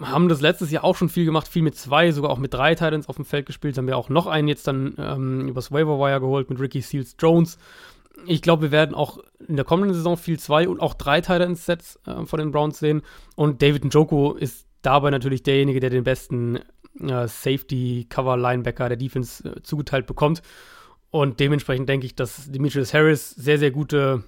haben 0.00 0.28
das 0.28 0.40
letztes 0.40 0.70
Jahr 0.70 0.84
auch 0.84 0.96
schon 0.96 1.08
viel 1.08 1.24
gemacht, 1.24 1.48
viel 1.48 1.62
mit 1.62 1.76
zwei, 1.76 2.12
sogar 2.12 2.30
auch 2.30 2.38
mit 2.38 2.54
drei 2.54 2.74
Titans 2.74 3.08
auf 3.08 3.16
dem 3.16 3.24
Feld 3.24 3.46
gespielt. 3.46 3.76
Haben 3.76 3.86
wir 3.86 3.96
auch 3.96 4.08
noch 4.08 4.26
einen 4.26 4.48
jetzt 4.48 4.66
dann 4.66 4.94
ähm, 4.98 5.48
übers 5.48 5.72
Waiver 5.72 5.98
Wire 5.98 6.20
geholt 6.20 6.50
mit 6.50 6.60
Ricky 6.60 6.80
Seals 6.80 7.16
Jones. 7.18 7.58
Ich 8.26 8.42
glaube, 8.42 8.62
wir 8.62 8.70
werden 8.70 8.94
auch 8.94 9.18
in 9.46 9.56
der 9.56 9.64
kommenden 9.64 9.94
Saison 9.94 10.16
viel 10.16 10.38
zwei 10.38 10.68
und 10.68 10.80
auch 10.80 10.94
drei 10.94 11.20
Titans 11.20 11.66
Sets 11.66 11.98
äh, 12.06 12.24
von 12.24 12.38
den 12.38 12.52
Browns 12.52 12.78
sehen. 12.78 13.02
Und 13.34 13.62
David 13.62 13.84
Njoku 13.84 14.32
ist 14.32 14.66
dabei 14.82 15.10
natürlich 15.10 15.42
derjenige, 15.42 15.80
der 15.80 15.90
den 15.90 16.04
besten 16.04 16.56
äh, 17.00 17.26
Safety 17.26 18.06
Cover 18.08 18.36
Linebacker 18.36 18.88
der 18.88 18.96
Defense 18.96 19.48
äh, 19.48 19.62
zugeteilt 19.62 20.06
bekommt. 20.06 20.42
Und 21.10 21.40
dementsprechend 21.40 21.88
denke 21.88 22.06
ich, 22.06 22.14
dass 22.14 22.50
Demetrius 22.50 22.92
Harris 22.92 23.30
sehr, 23.30 23.58
sehr 23.58 23.70
gute 23.70 24.24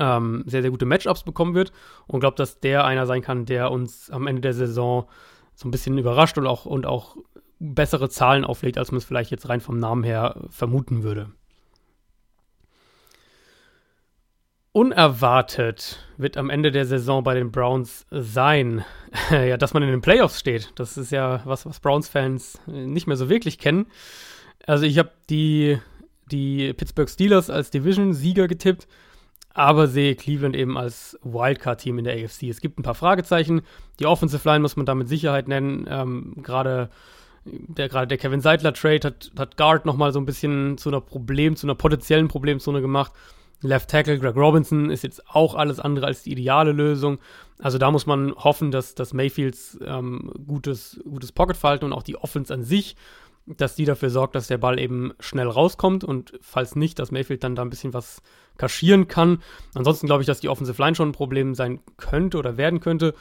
ähm, 0.00 0.42
sehr, 0.46 0.62
sehr 0.62 0.70
gute 0.70 0.86
Matchups 0.86 1.22
bekommen 1.22 1.54
wird 1.54 1.72
und 2.06 2.20
glaube, 2.20 2.36
dass 2.36 2.58
der 2.58 2.84
einer 2.84 3.06
sein 3.06 3.22
kann, 3.22 3.44
der 3.44 3.70
uns 3.70 4.10
am 4.10 4.26
Ende 4.26 4.40
der 4.40 4.54
Saison 4.54 5.06
so 5.54 5.68
ein 5.68 5.70
bisschen 5.70 5.98
überrascht 5.98 6.38
und 6.38 6.46
auch, 6.46 6.64
und 6.64 6.86
auch 6.86 7.16
bessere 7.58 8.08
Zahlen 8.08 8.44
auflegt, 8.44 8.78
als 8.78 8.90
man 8.90 8.98
es 8.98 9.04
vielleicht 9.04 9.30
jetzt 9.30 9.48
rein 9.48 9.60
vom 9.60 9.78
Namen 9.78 10.02
her 10.02 10.48
vermuten 10.48 11.02
würde. 11.02 11.30
Unerwartet 14.72 15.98
wird 16.16 16.36
am 16.36 16.48
Ende 16.48 16.70
der 16.70 16.86
Saison 16.86 17.24
bei 17.24 17.34
den 17.34 17.50
Browns 17.50 18.06
sein, 18.10 18.84
ja, 19.30 19.56
dass 19.56 19.74
man 19.74 19.82
in 19.82 19.90
den 19.90 20.00
Playoffs 20.00 20.40
steht. 20.40 20.72
Das 20.76 20.96
ist 20.96 21.12
ja 21.12 21.42
was, 21.44 21.66
was 21.66 21.80
Browns-Fans 21.80 22.60
nicht 22.66 23.06
mehr 23.06 23.16
so 23.16 23.28
wirklich 23.28 23.58
kennen. 23.58 23.86
Also 24.66 24.86
ich 24.86 24.98
habe 24.98 25.10
die, 25.28 25.78
die 26.30 26.72
Pittsburgh 26.72 27.10
Steelers 27.10 27.50
als 27.50 27.70
Division-Sieger 27.70 28.48
getippt 28.48 28.86
aber 29.52 29.88
sehe 29.88 30.14
Cleveland 30.14 30.56
eben 30.56 30.78
als 30.78 31.18
Wildcard-Team 31.22 31.98
in 31.98 32.04
der 32.04 32.14
AFC. 32.14 32.44
Es 32.44 32.60
gibt 32.60 32.78
ein 32.78 32.82
paar 32.84 32.94
Fragezeichen. 32.94 33.62
Die 33.98 34.06
Offensive 34.06 34.48
Line 34.48 34.60
muss 34.60 34.76
man 34.76 34.86
da 34.86 34.94
mit 34.94 35.08
Sicherheit 35.08 35.48
nennen. 35.48 35.86
Ähm, 35.88 36.34
gerade 36.42 36.90
der, 37.44 37.88
gerade 37.88 38.06
der 38.06 38.18
Kevin 38.18 38.40
Seidler-Trade 38.40 39.08
hat, 39.08 39.32
hat 39.38 39.56
Guard 39.56 39.86
nochmal 39.86 40.12
so 40.12 40.20
ein 40.20 40.26
bisschen 40.26 40.78
zu 40.78 40.90
einer 40.90 41.00
Problem, 41.00 41.56
zu 41.56 41.66
einer 41.66 41.74
potenziellen 41.74 42.28
Problemzone 42.28 42.80
gemacht. 42.80 43.12
Left 43.62 43.90
Tackle 43.90 44.18
Greg 44.18 44.36
Robinson 44.36 44.90
ist 44.90 45.02
jetzt 45.02 45.28
auch 45.28 45.54
alles 45.54 45.80
andere 45.80 46.06
als 46.06 46.22
die 46.22 46.32
ideale 46.32 46.72
Lösung. 46.72 47.18
Also 47.58 47.76
da 47.76 47.90
muss 47.90 48.06
man 48.06 48.34
hoffen, 48.34 48.70
dass, 48.70 48.94
dass 48.94 49.12
Mayfields 49.12 49.78
ähm, 49.84 50.32
gutes, 50.46 51.00
gutes 51.04 51.32
Pocket-Verhalten 51.32 51.84
und 51.84 51.92
auch 51.92 52.02
die 52.02 52.16
Offense 52.16 52.52
an 52.54 52.62
sich 52.62 52.96
dass 53.56 53.74
die 53.74 53.84
dafür 53.84 54.10
sorgt, 54.10 54.34
dass 54.34 54.46
der 54.46 54.58
Ball 54.58 54.78
eben 54.78 55.12
schnell 55.20 55.48
rauskommt 55.48 56.04
und 56.04 56.32
falls 56.40 56.76
nicht, 56.76 56.98
dass 56.98 57.10
Mayfield 57.10 57.44
dann 57.44 57.54
da 57.54 57.62
ein 57.62 57.70
bisschen 57.70 57.94
was 57.94 58.22
kaschieren 58.58 59.08
kann. 59.08 59.42
Ansonsten 59.74 60.06
glaube 60.06 60.22
ich, 60.22 60.26
dass 60.26 60.40
die 60.40 60.48
Offensive 60.48 60.80
Line 60.80 60.94
schon 60.94 61.10
ein 61.10 61.12
Problem 61.12 61.54
sein 61.54 61.80
könnte 61.96 62.38
oder 62.38 62.56
werden 62.56 62.80
könnte. 62.80 63.14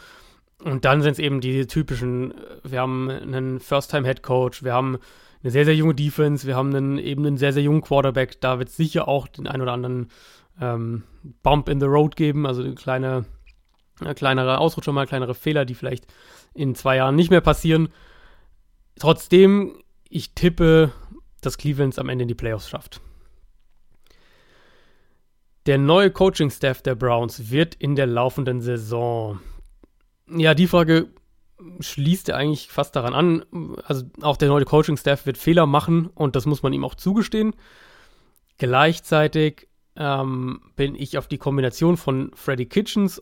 Und 0.63 0.83
dann 0.83 1.01
sind 1.01 1.13
es 1.13 1.19
eben 1.19 1.39
die 1.39 1.65
typischen, 1.67 2.33
wir 2.63 2.81
haben 2.81 3.09
einen 3.09 3.59
First-Time-Head 3.59 4.23
Coach, 4.23 4.63
wir 4.63 4.73
haben 4.73 4.97
eine 5.41 5.51
sehr, 5.51 5.63
sehr 5.63 5.75
junge 5.75 5.95
Defense, 5.95 6.45
wir 6.45 6.57
haben 6.57 6.75
einen, 6.75 6.97
eben 6.97 7.25
einen 7.25 7.37
sehr, 7.37 7.53
sehr 7.53 7.63
jungen 7.63 7.81
Quarterback. 7.81 8.41
Da 8.41 8.59
wird 8.59 8.69
es 8.69 8.75
sicher 8.75 9.07
auch 9.07 9.27
den 9.29 9.47
ein 9.47 9.61
oder 9.61 9.71
anderen 9.71 10.09
ähm, 10.59 11.03
Bump 11.43 11.69
in 11.69 11.79
the 11.79 11.85
Road 11.85 12.17
geben, 12.17 12.45
also 12.45 12.61
eine 12.61 12.75
kleine, 12.75 13.25
eine 14.01 14.15
kleinere 14.15 14.57
Ausrutscher 14.57 14.91
mal, 14.91 15.07
kleinere 15.07 15.33
Fehler, 15.33 15.63
die 15.63 15.75
vielleicht 15.75 16.05
in 16.53 16.75
zwei 16.75 16.97
Jahren 16.97 17.15
nicht 17.15 17.31
mehr 17.31 17.41
passieren. 17.41 17.87
Trotzdem 18.99 19.81
ich 20.09 20.33
tippe, 20.33 20.91
dass 21.41 21.57
Cleveland 21.57 21.93
es 21.93 21.99
am 21.99 22.09
Ende 22.09 22.23
in 22.23 22.27
die 22.27 22.35
Playoffs 22.35 22.69
schafft. 22.69 23.01
Der 25.65 25.77
neue 25.77 26.11
Coaching-Staff 26.11 26.81
der 26.81 26.95
Browns 26.95 27.51
wird 27.51 27.75
in 27.75 27.95
der 27.95 28.07
laufenden 28.07 28.61
Saison. 28.61 29.39
Ja, 30.27 30.53
die 30.53 30.67
Frage 30.67 31.09
schließt 31.79 32.29
ja 32.29 32.35
eigentlich 32.35 32.69
fast 32.69 32.95
daran 32.95 33.13
an. 33.13 33.75
Also 33.85 34.05
auch 34.21 34.37
der 34.37 34.47
neue 34.49 34.65
Coaching-Staff 34.65 35.25
wird 35.25 35.37
Fehler 35.37 35.65
machen 35.65 36.07
und 36.07 36.35
das 36.35 36.45
muss 36.45 36.63
man 36.63 36.73
ihm 36.73 36.85
auch 36.85 36.95
zugestehen. 36.95 37.53
Gleichzeitig 38.57 39.67
ähm, 39.95 40.61
bin 40.75 40.95
ich 40.95 41.17
auf 41.17 41.27
die 41.27 41.37
Kombination 41.37 41.97
von 41.97 42.31
Freddy 42.33 42.65
Kitchens 42.65 43.21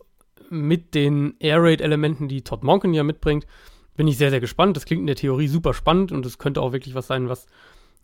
mit 0.49 0.93
den 0.95 1.35
Air 1.39 1.61
Raid-Elementen, 1.61 2.27
die 2.27 2.43
Todd 2.43 2.63
Monken 2.63 2.93
ja 2.93 3.03
mitbringt, 3.03 3.45
bin 3.97 4.07
ich 4.07 4.17
sehr, 4.17 4.29
sehr 4.29 4.39
gespannt. 4.39 4.77
Das 4.77 4.85
klingt 4.85 5.01
in 5.01 5.07
der 5.07 5.15
Theorie 5.17 5.47
super 5.47 5.73
spannend 5.73 6.13
und 6.13 6.25
es 6.25 6.37
könnte 6.37 6.61
auch 6.61 6.71
wirklich 6.71 6.95
was 6.95 7.07
sein, 7.07 7.27
was, 7.27 7.47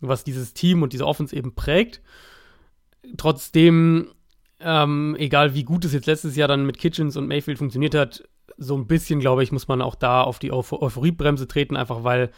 was 0.02 0.26
dieses 0.26 0.54
Team 0.54 0.84
und 0.84 0.92
diese 0.92 1.08
Offense 1.08 1.34
eben 1.34 1.56
prägt. 1.56 2.02
Trotzdem, 3.16 4.10
ähm, 4.60 5.16
egal 5.18 5.54
wie 5.54 5.64
gut 5.64 5.86
es 5.86 5.94
jetzt 5.94 6.08
letztes 6.08 6.36
Jahr 6.36 6.48
dann 6.48 6.66
mit 6.66 6.78
Kitchens 6.78 7.16
und 7.16 7.28
Mayfield 7.28 7.60
funktioniert 7.60 7.96
hat, 7.96 8.28
so 8.58 8.76
ein 8.76 8.88
bisschen, 8.88 9.20
glaube 9.20 9.44
ich, 9.44 9.52
muss 9.52 9.68
man 9.68 9.82
auch 9.82 9.96
da 9.96 10.22
auf 10.22 10.40
die 10.40 10.52
Euphoriebremse 10.52 11.48
treten, 11.48 11.78
einfach 11.78 12.04
weil 12.04 12.32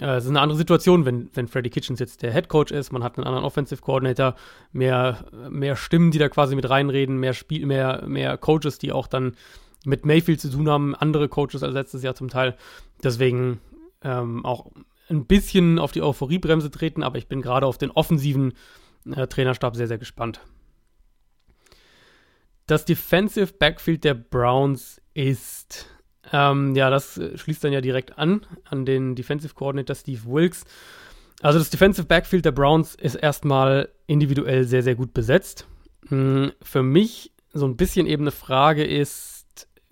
äh, 0.00 0.16
es 0.16 0.24
ist 0.24 0.30
eine 0.30 0.40
andere 0.40 0.58
Situation, 0.58 1.04
wenn, 1.04 1.28
wenn 1.34 1.48
Freddy 1.48 1.70
Kitchens 1.70 1.98
jetzt 1.98 2.22
der 2.22 2.32
Head 2.32 2.48
Coach 2.48 2.72
ist, 2.72 2.92
man 2.92 3.02
hat 3.02 3.16
einen 3.16 3.26
anderen 3.26 3.44
Offensive 3.44 3.82
Coordinator, 3.82 4.34
mehr, 4.72 5.24
mehr 5.50 5.76
Stimmen, 5.76 6.10
die 6.10 6.18
da 6.18 6.28
quasi 6.28 6.54
mit 6.54 6.68
reinreden, 6.68 7.18
mehr 7.18 7.34
Spiel, 7.34 7.66
mehr, 7.66 8.04
mehr 8.06 8.38
Coaches, 8.38 8.78
die 8.78 8.92
auch 8.92 9.06
dann 9.06 9.36
mit 9.84 10.06
Mayfield 10.06 10.40
zu 10.40 10.50
tun 10.50 10.68
haben, 10.68 10.94
andere 10.94 11.28
Coaches 11.28 11.62
als 11.62 11.74
letztes 11.74 12.02
Jahr 12.02 12.14
zum 12.14 12.28
Teil. 12.28 12.56
Deswegen 13.02 13.60
ähm, 14.02 14.44
auch 14.44 14.70
ein 15.08 15.26
bisschen 15.26 15.78
auf 15.78 15.92
die 15.92 16.02
Euphoriebremse 16.02 16.70
treten, 16.70 17.02
aber 17.02 17.18
ich 17.18 17.28
bin 17.28 17.42
gerade 17.42 17.66
auf 17.66 17.78
den 17.78 17.90
offensiven 17.90 18.54
äh, 19.14 19.26
Trainerstab 19.26 19.76
sehr, 19.76 19.88
sehr 19.88 19.98
gespannt. 19.98 20.40
Das 22.66 22.84
Defensive 22.84 23.52
Backfield 23.54 24.04
der 24.04 24.14
Browns 24.14 25.00
ist, 25.14 25.86
ähm, 26.32 26.74
ja, 26.74 26.90
das 26.90 27.20
schließt 27.34 27.64
dann 27.64 27.72
ja 27.72 27.80
direkt 27.80 28.18
an, 28.18 28.46
an 28.64 28.86
den 28.86 29.14
Defensive 29.14 29.54
Coordinator 29.54 29.96
Steve 29.96 30.22
Wilkes. 30.24 30.64
Also 31.42 31.58
das 31.58 31.70
Defensive 31.70 32.06
Backfield 32.06 32.44
der 32.44 32.52
Browns 32.52 32.94
ist 32.94 33.16
erstmal 33.16 33.88
individuell 34.06 34.64
sehr, 34.64 34.82
sehr 34.82 34.94
gut 34.94 35.12
besetzt. 35.12 35.66
Hm, 36.08 36.52
für 36.62 36.84
mich 36.84 37.32
so 37.52 37.66
ein 37.66 37.76
bisschen 37.76 38.06
eben 38.06 38.22
eine 38.22 38.30
Frage 38.30 38.84
ist, 38.84 39.41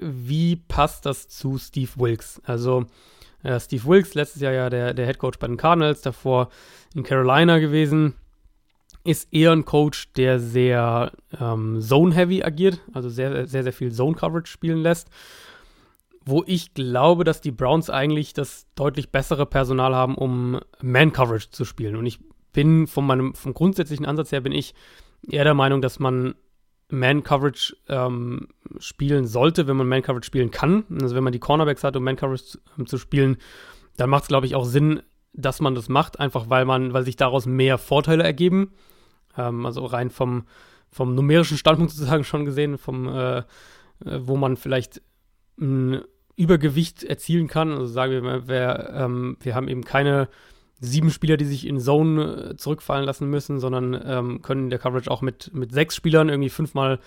wie 0.01 0.57
passt 0.57 1.07
das 1.07 1.29
zu 1.29 1.59
Steve 1.59 1.91
Wilkes? 1.97 2.41
Also 2.45 2.87
äh, 3.43 3.59
Steve 3.61 3.85
Wilkes, 3.85 4.15
letztes 4.15 4.43
Jahr 4.43 4.53
ja 4.53 4.71
der, 4.71 4.95
der 4.95 5.07
Head 5.07 5.19
Coach 5.19 5.39
bei 5.39 5.47
den 5.47 5.57
Cardinals, 5.57 6.03
davor 6.03 6.49
in 6.95 7.03
Carolina 7.03 7.59
gewesen. 7.59 8.15
ist 9.05 9.33
eher 9.33 9.53
ein 9.53 9.65
Coach, 9.65 10.13
der 10.13 10.39
sehr 10.39 11.13
ähm, 11.41 11.81
zone-heavy 11.81 12.43
agiert, 12.43 12.81
also 12.93 13.09
sehr, 13.09 13.47
sehr, 13.47 13.63
sehr 13.63 13.73
viel 13.73 13.93
Zone-Coverage 13.93 14.51
spielen 14.51 14.79
lässt. 14.79 15.09
Wo 16.25 16.45
ich 16.47 16.75
glaube, 16.75 17.25
dass 17.25 17.41
die 17.41 17.51
Browns 17.51 17.89
eigentlich 17.89 18.35
das 18.35 18.67
deutlich 18.75 19.11
bessere 19.11 19.47
Personal 19.47 19.95
haben, 19.95 20.17
um 20.17 20.61
Man-Coverage 20.83 21.51
zu 21.51 21.65
spielen. 21.65 21.97
Und 21.97 22.05
ich 22.05 22.19
bin 22.53 22.87
von 22.87 23.07
meinem, 23.07 23.35
vom 23.35 23.55
grundsätzlichen 23.55 24.05
Ansatz 24.05 24.33
her 24.33 24.43
bin 24.43 24.53
ich 24.53 24.75
eher 25.27 25.45
der 25.45 25.55
Meinung, 25.55 25.81
dass 25.81 25.99
man 25.99 26.35
Man-Coverage 26.91 27.77
ähm, 27.89 28.49
spielen 28.79 29.27
sollte, 29.27 29.67
wenn 29.67 29.77
man 29.77 29.89
Man-Coverage 29.89 30.27
spielen 30.27 30.51
kann. 30.51 30.85
Also 31.01 31.15
wenn 31.15 31.25
man 31.25 31.33
die 31.33 31.39
Cornerbacks 31.39 31.85
hat, 31.85 31.97
um 31.97 32.05
Man-Coverage 32.05 32.45
zu, 32.45 32.59
ähm, 32.79 32.87
zu 32.87 32.99
spielen, 32.99 33.37
dann 33.97 34.11
macht 34.11 34.25
es, 34.25 34.29
glaube 34.29 34.47
ich, 34.47 34.55
auch 34.55 34.65
Sinn, 34.65 35.03
dass 35.33 35.61
man 35.61 35.75
das 35.75 35.89
macht, 35.89 36.19
einfach 36.19 36.49
weil 36.49 36.65
man, 36.65 36.93
weil 36.93 37.05
sich 37.05 37.17
daraus 37.17 37.47
mehr 37.47 37.79
Vorteile 37.79 38.25
ergeben. 38.25 38.73
Ähm, 39.37 39.67
also 39.67 39.85
rein 39.85 40.11
vom, 40.11 40.45
vom 40.91 41.15
numerischen 41.15 41.57
Standpunkt 41.57 41.93
sozusagen 41.95 42.25
schon 42.25 42.45
gesehen, 42.45 42.79
vom, 42.79 43.09
äh, 43.09 43.39
äh 43.39 43.43
wo 44.01 44.37
man 44.37 44.57
vielleicht 44.57 45.03
ein 45.59 46.03
Übergewicht 46.37 47.05
erzielen 47.05 47.49
kann. 47.49 47.73
Also 47.73 47.87
sagen 47.87 48.13
wir 48.13 48.23
mal, 48.23 48.49
wir, 48.49 48.91
ähm, 48.95 49.37
wir 49.41 49.55
haben 49.55 49.69
eben 49.69 49.85
keine 49.85 50.29
sieben 50.81 51.11
Spieler, 51.11 51.37
die 51.37 51.45
sich 51.45 51.67
in 51.67 51.79
Zone 51.79 52.51
äh, 52.51 52.57
zurückfallen 52.57 53.05
lassen 53.05 53.29
müssen, 53.29 53.61
sondern 53.61 54.01
ähm, 54.05 54.43
können 54.43 54.71
der 54.71 54.79
Coverage 54.79 55.11
auch 55.11 55.21
mit, 55.21 55.53
mit 55.55 55.73
sechs 55.73 55.95
Spielern 55.95 56.29
irgendwie 56.29 56.49
fünfmal 56.49 56.99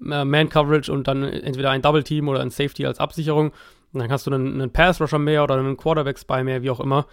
äh, 0.00 0.24
Man-Coverage 0.24 0.92
und 0.92 1.06
dann 1.06 1.22
entweder 1.22 1.70
ein 1.70 1.82
Double-Team 1.82 2.28
oder 2.28 2.40
ein 2.40 2.50
Safety 2.50 2.84
als 2.84 2.98
Absicherung. 2.98 3.52
Und 3.92 4.00
dann 4.00 4.10
hast 4.10 4.26
du 4.26 4.32
einen, 4.32 4.60
einen 4.60 4.72
Pass-Rusher 4.72 5.18
mehr 5.18 5.44
oder 5.44 5.56
einen 5.56 5.76
Quarterback-Spy 5.76 6.44
mehr, 6.44 6.62
wie 6.62 6.70
auch 6.70 6.80
immer. 6.80 7.06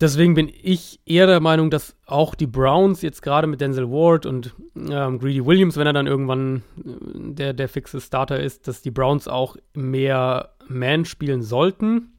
Deswegen 0.00 0.34
bin 0.34 0.50
ich 0.62 1.00
eher 1.04 1.26
der 1.26 1.40
Meinung, 1.40 1.68
dass 1.68 1.94
auch 2.06 2.34
die 2.34 2.46
Browns 2.46 3.02
jetzt 3.02 3.20
gerade 3.20 3.46
mit 3.46 3.60
Denzel 3.60 3.90
Ward 3.90 4.24
und 4.24 4.54
ähm, 4.76 5.18
Greedy 5.18 5.44
Williams, 5.44 5.76
wenn 5.76 5.86
er 5.86 5.92
dann 5.92 6.06
irgendwann 6.06 6.62
äh, 6.78 7.32
der, 7.34 7.52
der 7.52 7.68
fixe 7.68 8.00
Starter 8.00 8.40
ist, 8.40 8.66
dass 8.66 8.80
die 8.80 8.90
Browns 8.90 9.28
auch 9.28 9.56
mehr 9.74 10.54
Man 10.68 11.04
spielen 11.04 11.42
sollten. 11.42 12.12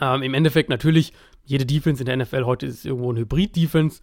Ähm, 0.00 0.22
Im 0.22 0.34
Endeffekt 0.34 0.68
natürlich, 0.68 1.12
jede 1.44 1.66
Defense 1.66 2.02
in 2.02 2.06
der 2.06 2.16
NFL 2.16 2.44
heute 2.44 2.66
ist 2.66 2.84
irgendwo 2.84 3.12
ein 3.12 3.18
Hybrid-Defense. 3.18 4.00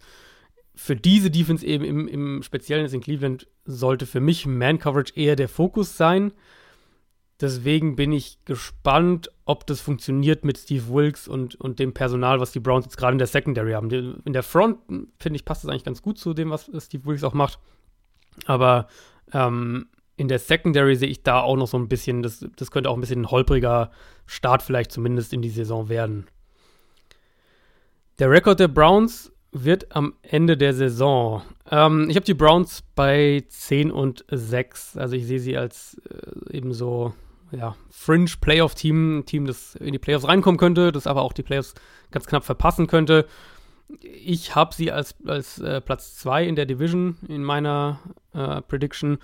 Für 0.74 0.96
diese 0.96 1.30
Defense 1.30 1.66
eben 1.66 1.84
im, 1.84 2.08
im 2.08 2.42
Speziellen 2.42 2.84
jetzt 2.84 2.94
in 2.94 3.00
Cleveland 3.00 3.46
sollte 3.64 4.06
für 4.06 4.20
mich 4.20 4.46
Man-Coverage 4.46 5.12
eher 5.16 5.36
der 5.36 5.48
Fokus 5.48 5.96
sein. 5.96 6.32
Deswegen 7.40 7.96
bin 7.96 8.12
ich 8.12 8.38
gespannt, 8.44 9.28
ob 9.44 9.66
das 9.66 9.80
funktioniert 9.80 10.44
mit 10.44 10.58
Steve 10.58 10.88
Wilkes 10.88 11.26
und, 11.26 11.56
und 11.56 11.80
dem 11.80 11.92
Personal, 11.92 12.38
was 12.38 12.52
die 12.52 12.60
Browns 12.60 12.84
jetzt 12.84 12.96
gerade 12.96 13.12
in 13.12 13.18
der 13.18 13.26
Secondary 13.26 13.72
haben. 13.72 13.90
In 13.90 14.32
der 14.32 14.44
Front, 14.44 14.78
finde 15.18 15.36
ich, 15.36 15.44
passt 15.44 15.64
das 15.64 15.70
eigentlich 15.70 15.84
ganz 15.84 16.02
gut 16.02 16.18
zu 16.18 16.34
dem, 16.34 16.50
was 16.50 16.70
Steve 16.78 17.04
Wilkes 17.04 17.24
auch 17.24 17.34
macht. 17.34 17.58
Aber 18.46 18.86
ähm, 19.32 19.88
in 20.22 20.28
der 20.28 20.38
Secondary 20.38 20.94
sehe 20.94 21.08
ich 21.08 21.24
da 21.24 21.40
auch 21.40 21.56
noch 21.56 21.66
so 21.66 21.76
ein 21.76 21.88
bisschen, 21.88 22.22
das, 22.22 22.46
das 22.54 22.70
könnte 22.70 22.88
auch 22.88 22.94
ein 22.94 23.00
bisschen 23.00 23.22
ein 23.22 23.30
holpriger 23.32 23.90
Start 24.24 24.62
vielleicht 24.62 24.92
zumindest 24.92 25.32
in 25.32 25.42
die 25.42 25.50
Saison 25.50 25.88
werden. 25.88 26.28
Der 28.20 28.30
Rekord 28.30 28.60
der 28.60 28.68
Browns 28.68 29.32
wird 29.50 29.96
am 29.96 30.14
Ende 30.22 30.56
der 30.56 30.74
Saison. 30.74 31.42
Ähm, 31.68 32.08
ich 32.08 32.14
habe 32.14 32.24
die 32.24 32.34
Browns 32.34 32.84
bei 32.94 33.42
10 33.48 33.90
und 33.90 34.24
6. 34.30 34.96
Also 34.96 35.16
ich 35.16 35.26
sehe 35.26 35.40
sie 35.40 35.56
als 35.56 36.00
äh, 36.08 36.56
eben 36.56 36.72
so 36.72 37.14
ja, 37.50 37.74
Fringe-Playoff-Team, 37.90 39.18
ein 39.18 39.26
Team, 39.26 39.44
das 39.44 39.74
in 39.74 39.92
die 39.92 39.98
Playoffs 39.98 40.28
reinkommen 40.28 40.56
könnte, 40.56 40.92
das 40.92 41.08
aber 41.08 41.22
auch 41.22 41.32
die 41.32 41.42
Playoffs 41.42 41.74
ganz 42.12 42.26
knapp 42.26 42.44
verpassen 42.44 42.86
könnte. 42.86 43.26
Ich 44.00 44.54
habe 44.54 44.72
sie 44.72 44.92
als, 44.92 45.16
als 45.26 45.58
äh, 45.58 45.80
Platz 45.80 46.14
2 46.14 46.46
in 46.46 46.54
der 46.54 46.66
Division 46.66 47.16
in 47.26 47.42
meiner 47.42 47.98
äh, 48.34 48.62
Prediction 48.62 49.18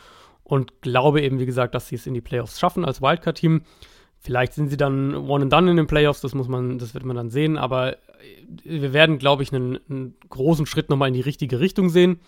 und 0.48 0.80
glaube 0.80 1.20
eben, 1.22 1.38
wie 1.38 1.46
gesagt, 1.46 1.74
dass 1.74 1.88
sie 1.88 1.94
es 1.94 2.06
in 2.06 2.14
die 2.14 2.20
Playoffs 2.20 2.58
schaffen 2.58 2.84
als 2.84 3.00
Wildcard-Team. 3.02 3.62
Vielleicht 4.18 4.54
sind 4.54 4.68
sie 4.68 4.76
dann 4.76 5.14
one 5.14 5.44
and 5.44 5.52
done 5.52 5.70
in 5.70 5.76
den 5.76 5.86
Playoffs, 5.86 6.22
das 6.22 6.34
muss 6.34 6.48
man, 6.48 6.78
das 6.78 6.94
wird 6.94 7.04
man 7.04 7.14
dann 7.14 7.30
sehen, 7.30 7.56
aber 7.56 7.98
wir 8.64 8.92
werden, 8.92 9.18
glaube 9.18 9.44
ich, 9.44 9.52
einen, 9.52 9.78
einen 9.88 10.16
großen 10.28 10.66
Schritt 10.66 10.90
nochmal 10.90 11.08
in 11.08 11.14
die 11.14 11.20
richtige 11.20 11.60
Richtung 11.60 11.90
sehen 11.90 12.18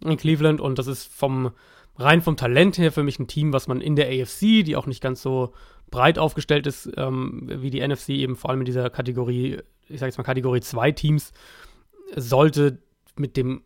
in 0.00 0.16
Cleveland 0.16 0.60
und 0.60 0.78
das 0.78 0.86
ist 0.86 1.12
vom 1.12 1.52
rein 1.96 2.20
vom 2.20 2.36
Talent 2.36 2.78
her 2.78 2.92
für 2.92 3.02
mich 3.02 3.18
ein 3.18 3.26
Team, 3.26 3.52
was 3.52 3.66
man 3.66 3.80
in 3.80 3.96
der 3.96 4.08
AFC, 4.08 4.64
die 4.64 4.76
auch 4.76 4.86
nicht 4.86 5.02
ganz 5.02 5.22
so 5.22 5.52
breit 5.90 6.18
aufgestellt 6.18 6.66
ist 6.66 6.90
ähm, 6.96 7.42
wie 7.46 7.70
die 7.70 7.86
NFC, 7.86 8.10
eben 8.10 8.36
vor 8.36 8.50
allem 8.50 8.60
in 8.60 8.66
dieser 8.66 8.90
Kategorie, 8.90 9.58
ich 9.88 10.00
sage 10.00 10.10
jetzt 10.10 10.18
mal 10.18 10.24
Kategorie 10.24 10.60
2 10.60 10.92
Teams, 10.92 11.32
sollte 12.14 12.78
mit 13.16 13.36
dem 13.36 13.62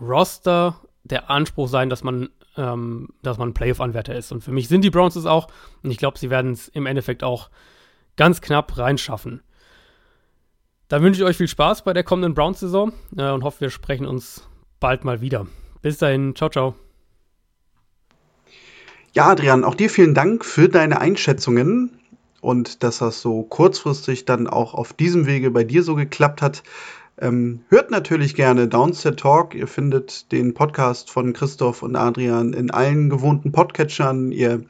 Roster 0.00 0.80
der 1.04 1.30
Anspruch 1.30 1.68
sein, 1.68 1.90
dass 1.90 2.02
man, 2.02 2.28
ähm, 2.56 3.08
dass 3.22 3.38
man 3.38 3.54
Playoff-Anwärter 3.54 4.14
ist. 4.14 4.32
Und 4.32 4.42
für 4.42 4.52
mich 4.52 4.68
sind 4.68 4.82
die 4.82 4.90
Browns 4.90 5.16
es 5.16 5.26
auch. 5.26 5.48
Und 5.82 5.90
ich 5.90 5.98
glaube, 5.98 6.18
sie 6.18 6.30
werden 6.30 6.52
es 6.52 6.68
im 6.68 6.86
Endeffekt 6.86 7.22
auch 7.22 7.50
ganz 8.16 8.40
knapp 8.40 8.76
reinschaffen. 8.78 9.42
Dann 10.88 11.02
wünsche 11.02 11.20
ich 11.20 11.26
euch 11.26 11.36
viel 11.36 11.48
Spaß 11.48 11.82
bei 11.82 11.92
der 11.92 12.04
kommenden 12.04 12.34
Browns-Saison 12.34 12.92
äh, 13.16 13.30
und 13.30 13.44
hoffe, 13.44 13.62
wir 13.62 13.70
sprechen 13.70 14.06
uns 14.06 14.48
bald 14.80 15.04
mal 15.04 15.20
wieder. 15.20 15.46
Bis 15.82 15.98
dahin, 15.98 16.34
ciao, 16.34 16.48
ciao. 16.48 16.74
Ja, 19.12 19.30
Adrian, 19.30 19.64
auch 19.64 19.74
dir 19.74 19.90
vielen 19.90 20.14
Dank 20.14 20.44
für 20.44 20.68
deine 20.68 21.00
Einschätzungen 21.00 21.98
und 22.40 22.82
dass 22.82 22.98
das 22.98 23.20
so 23.20 23.42
kurzfristig 23.42 24.26
dann 24.26 24.46
auch 24.46 24.74
auf 24.74 24.92
diesem 24.92 25.26
Wege 25.26 25.50
bei 25.50 25.64
dir 25.64 25.82
so 25.82 25.94
geklappt 25.94 26.42
hat. 26.42 26.62
Ähm, 27.18 27.60
hört 27.68 27.90
natürlich 27.90 28.34
gerne 28.34 28.68
Downset 28.68 29.18
Talk. 29.18 29.54
Ihr 29.54 29.66
findet 29.66 30.30
den 30.32 30.52
Podcast 30.52 31.10
von 31.10 31.32
Christoph 31.32 31.82
und 31.82 31.96
Adrian 31.96 32.52
in 32.52 32.70
allen 32.70 33.08
gewohnten 33.08 33.52
Podcatchern. 33.52 34.32
Ihr 34.32 34.64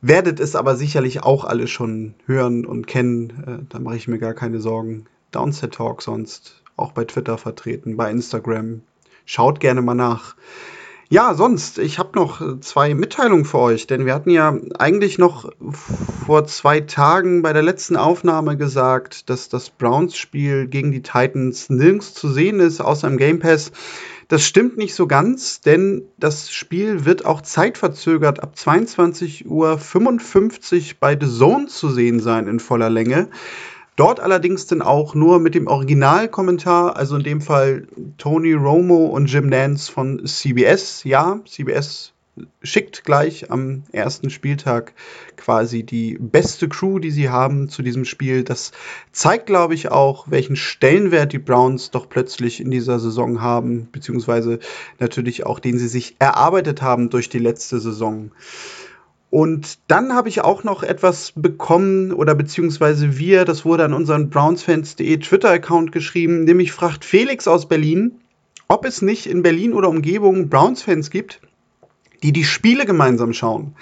werdet 0.00 0.40
es 0.40 0.56
aber 0.56 0.76
sicherlich 0.76 1.22
auch 1.22 1.44
alle 1.44 1.68
schon 1.68 2.14
hören 2.26 2.66
und 2.66 2.86
kennen. 2.86 3.44
Äh, 3.46 3.66
da 3.68 3.78
mache 3.78 3.96
ich 3.96 4.08
mir 4.08 4.18
gar 4.18 4.34
keine 4.34 4.60
Sorgen. 4.60 5.06
Downset 5.30 5.74
Talk 5.74 6.02
sonst 6.02 6.62
auch 6.76 6.92
bei 6.92 7.04
Twitter 7.04 7.38
vertreten, 7.38 7.96
bei 7.96 8.10
Instagram. 8.10 8.82
Schaut 9.24 9.60
gerne 9.60 9.82
mal 9.82 9.94
nach. 9.94 10.34
Ja, 11.12 11.34
sonst, 11.34 11.78
ich 11.78 11.98
habe 11.98 12.10
noch 12.14 12.40
äh, 12.40 12.60
zwei 12.60 12.94
Mitteilungen 12.94 13.44
für 13.44 13.58
euch, 13.58 13.88
denn 13.88 14.06
wir 14.06 14.14
hatten 14.14 14.30
ja 14.30 14.56
eigentlich 14.78 15.18
noch 15.18 15.50
vor 16.24 16.46
zwei 16.46 16.82
Tagen 16.82 17.42
bei 17.42 17.52
der 17.52 17.64
letzten 17.64 17.96
Aufnahme 17.96 18.56
gesagt, 18.56 19.28
dass 19.28 19.48
das 19.48 19.70
Browns-Spiel 19.70 20.68
gegen 20.68 20.92
die 20.92 21.02
Titans 21.02 21.68
nirgends 21.68 22.14
zu 22.14 22.30
sehen 22.30 22.60
ist, 22.60 22.80
außer 22.80 23.08
im 23.08 23.16
Game 23.16 23.40
Pass. 23.40 23.72
Das 24.28 24.44
stimmt 24.46 24.76
nicht 24.76 24.94
so 24.94 25.08
ganz, 25.08 25.60
denn 25.60 26.02
das 26.16 26.52
Spiel 26.52 27.04
wird 27.04 27.24
auch 27.24 27.40
zeitverzögert 27.40 28.40
ab 28.40 28.52
22.55 28.56 29.46
Uhr 29.46 29.80
bei 31.00 31.18
The 31.20 31.26
Zone 31.26 31.66
zu 31.66 31.90
sehen 31.90 32.20
sein 32.20 32.46
in 32.46 32.60
voller 32.60 32.88
Länge. 32.88 33.30
Dort 34.00 34.18
allerdings 34.18 34.66
dann 34.66 34.80
auch 34.80 35.14
nur 35.14 35.40
mit 35.40 35.54
dem 35.54 35.66
Originalkommentar, 35.66 36.96
also 36.96 37.16
in 37.16 37.22
dem 37.22 37.42
Fall 37.42 37.86
Tony 38.16 38.54
Romo 38.54 39.04
und 39.04 39.26
Jim 39.26 39.50
Nance 39.50 39.92
von 39.92 40.24
CBS. 40.24 41.04
Ja, 41.04 41.38
CBS 41.46 42.14
schickt 42.62 43.04
gleich 43.04 43.50
am 43.50 43.82
ersten 43.92 44.30
Spieltag 44.30 44.94
quasi 45.36 45.82
die 45.82 46.16
beste 46.18 46.66
Crew, 46.70 46.98
die 46.98 47.10
sie 47.10 47.28
haben 47.28 47.68
zu 47.68 47.82
diesem 47.82 48.06
Spiel. 48.06 48.42
Das 48.42 48.72
zeigt, 49.12 49.44
glaube 49.44 49.74
ich, 49.74 49.90
auch, 49.90 50.30
welchen 50.30 50.56
Stellenwert 50.56 51.34
die 51.34 51.38
Browns 51.38 51.90
doch 51.90 52.08
plötzlich 52.08 52.62
in 52.62 52.70
dieser 52.70 53.00
Saison 53.00 53.42
haben, 53.42 53.90
beziehungsweise 53.92 54.60
natürlich 54.98 55.44
auch 55.44 55.58
den 55.58 55.78
sie 55.78 55.88
sich 55.88 56.16
erarbeitet 56.18 56.80
haben 56.80 57.10
durch 57.10 57.28
die 57.28 57.38
letzte 57.38 57.80
Saison. 57.80 58.30
Und 59.30 59.78
dann 59.86 60.12
habe 60.12 60.28
ich 60.28 60.40
auch 60.42 60.64
noch 60.64 60.82
etwas 60.82 61.32
bekommen, 61.36 62.12
oder 62.12 62.34
beziehungsweise 62.34 63.16
wir, 63.16 63.44
das 63.44 63.64
wurde 63.64 63.84
an 63.84 63.94
unseren 63.94 64.28
brownsfans.de 64.28 65.18
Twitter-Account 65.18 65.92
geschrieben, 65.92 66.44
nämlich 66.44 66.72
fragt 66.72 67.04
Felix 67.04 67.46
aus 67.46 67.68
Berlin, 67.68 68.20
ob 68.66 68.84
es 68.84 69.02
nicht 69.02 69.26
in 69.26 69.42
Berlin 69.42 69.72
oder 69.72 69.88
Umgebung 69.88 70.48
Browns-Fans 70.48 71.10
gibt, 71.10 71.40
die 72.24 72.32
die 72.32 72.44
Spiele 72.44 72.86
gemeinsam 72.86 73.32
schauen. 73.32 73.76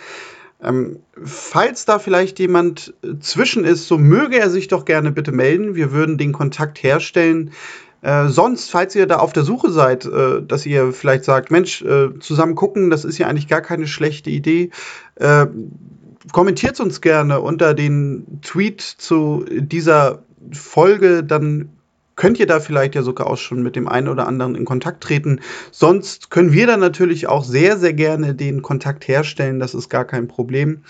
Ähm, 0.63 0.99
falls 1.23 1.85
da 1.85 1.99
vielleicht 1.99 2.38
jemand 2.38 2.92
zwischen 3.21 3.65
ist, 3.65 3.87
so 3.87 3.96
möge 3.96 4.38
er 4.38 4.51
sich 4.51 4.69
doch 4.69 4.85
gerne 4.85 5.13
bitte 5.13 5.33
melden. 5.33 5.77
Wir 5.77 5.92
würden 5.92 6.19
den 6.19 6.33
Kontakt 6.33 6.83
herstellen. 6.83 7.53
Äh, 8.01 8.29
sonst, 8.29 8.71
falls 8.71 8.94
ihr 8.94 9.07
da 9.07 9.17
auf 9.19 9.33
der 9.33 9.42
Suche 9.42 9.71
seid, 9.71 10.05
äh, 10.07 10.42
dass 10.42 10.67
ihr 10.67 10.92
vielleicht 10.92 11.25
sagt, 11.25 11.51
Mensch, 11.51 11.83
äh, 11.83 12.19
zusammen 12.21 12.55
gucken, 12.55 12.90
das 12.90 13.05
ist 13.05 13.19
ja 13.19 13.27
eigentlich 13.27 13.49
gar 13.49 13.61
keine 13.61 13.87
schlechte 13.87 14.31
Idee, 14.31 14.71
äh, 15.17 15.46
kommentiert 16.33 16.79
uns 16.81 17.01
gerne 17.01 17.40
unter 17.40 17.75
den 17.75 18.40
Tweet 18.42 18.81
zu 18.81 19.44
dieser 19.49 20.23
Folge, 20.53 21.25
dann 21.25 21.71
könnt 22.19 22.38
ihr 22.38 22.46
da 22.46 22.60
vielleicht 22.60 22.96
ja 22.96 23.02
sogar 23.02 23.29
auch 23.29 23.38
schon 23.38 23.62
mit 23.62 23.77
dem 23.77 23.88
einen 23.88 24.08
oder 24.08 24.27
anderen 24.27 24.56
in 24.56 24.64
Kontakt 24.64 25.02
treten. 25.02 25.40
Sonst 25.71 26.31
können 26.31 26.52
wir 26.52 26.66
dann 26.66 26.81
natürlich 26.81 27.29
auch 27.29 27.44
sehr, 27.44 27.79
sehr 27.79 27.94
gerne 27.94 28.35
den 28.35 28.60
Kontakt 28.60 29.06
herstellen. 29.08 29.60
Das 29.60 29.73
ist 29.73 29.88
gar 29.88 30.04
kein 30.04 30.29
Problem. 30.29 30.83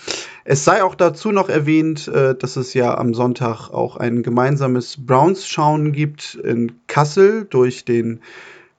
Es 0.43 0.65
sei 0.65 0.83
auch 0.83 0.95
dazu 0.95 1.31
noch 1.31 1.47
erwähnt, 1.47 2.07
äh, 2.07 2.35
dass 2.35 2.57
es 2.57 2.73
ja 2.73 2.97
am 2.97 3.13
Sonntag 3.13 3.69
auch 3.69 3.95
ein 3.95 4.23
gemeinsames 4.23 5.05
Browns-Schauen 5.05 5.91
gibt 5.91 6.35
in 6.43 6.73
Kassel 6.87 7.45
durch 7.45 7.85
den 7.85 8.21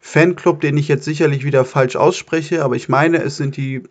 Fanclub, 0.02 0.62
den 0.62 0.78
ich 0.78 0.88
jetzt 0.88 1.04
sicherlich 1.04 1.44
wieder 1.44 1.66
falsch 1.66 1.94
ausspreche, 1.94 2.64
aber 2.64 2.74
ich 2.74 2.88
meine, 2.88 3.18
es 3.18 3.36
sind 3.36 3.58
die 3.58 3.82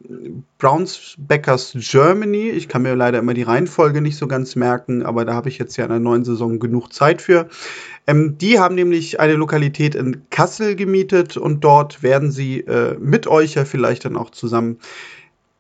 Browns 0.58 1.14
Backers 1.20 1.74
Germany. 1.76 2.50
Ich 2.50 2.68
kann 2.68 2.82
mir 2.82 2.96
leider 2.96 3.20
immer 3.20 3.36
die 3.36 3.44
Reihenfolge 3.44 4.02
nicht 4.02 4.18
so 4.18 4.28
ganz 4.28 4.56
merken, 4.56 5.04
aber 5.04 5.24
da 5.24 5.36
habe 5.36 5.50
ich 5.50 5.60
jetzt 5.60 5.78
ja 5.78 5.86
in 5.86 5.92
der 5.92 6.00
neuen 6.00 6.26
Saison 6.26 6.58
genug 6.58 6.92
Zeit 6.92 7.22
für. 7.22 7.48
Ähm, 8.10 8.38
die 8.38 8.60
haben 8.60 8.76
nämlich 8.76 9.20
eine 9.20 9.34
Lokalität 9.34 9.94
in 9.94 10.30
Kassel 10.30 10.76
gemietet 10.76 11.38
und 11.38 11.64
dort 11.64 12.02
werden 12.02 12.32
sie 12.32 12.62
äh, 12.62 12.98
mit 13.00 13.28
euch 13.28 13.54
ja 13.54 13.66
vielleicht 13.66 14.06
dann 14.06 14.18
auch 14.18 14.32
zusammen 14.32 14.80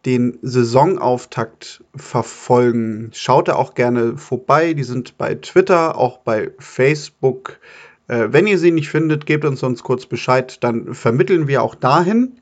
den 0.06 0.40
Saisonauftakt 0.42 1.84
verfolgen. 1.96 3.12
Schaut 3.14 3.50
da 3.50 3.56
auch 3.56 3.76
gerne 3.76 4.18
vorbei. 4.18 4.74
Die 4.74 4.84
sind 4.84 5.18
bei 5.18 5.36
Twitter, 5.36 5.98
auch 5.98 6.20
bei 6.20 6.52
Facebook 6.58 7.60
äh, 8.08 8.30
wenn 8.32 8.48
ihr 8.48 8.58
sie 8.58 8.72
nicht 8.72 8.90
findet, 8.90 9.26
gebt 9.28 9.46
uns 9.46 9.60
sonst 9.60 9.84
kurz 9.84 10.08
Bescheid, 10.08 10.64
dann 10.64 10.96
vermitteln 10.96 11.48
wir 11.48 11.62
auch 11.62 11.76
dahin. 11.76 12.34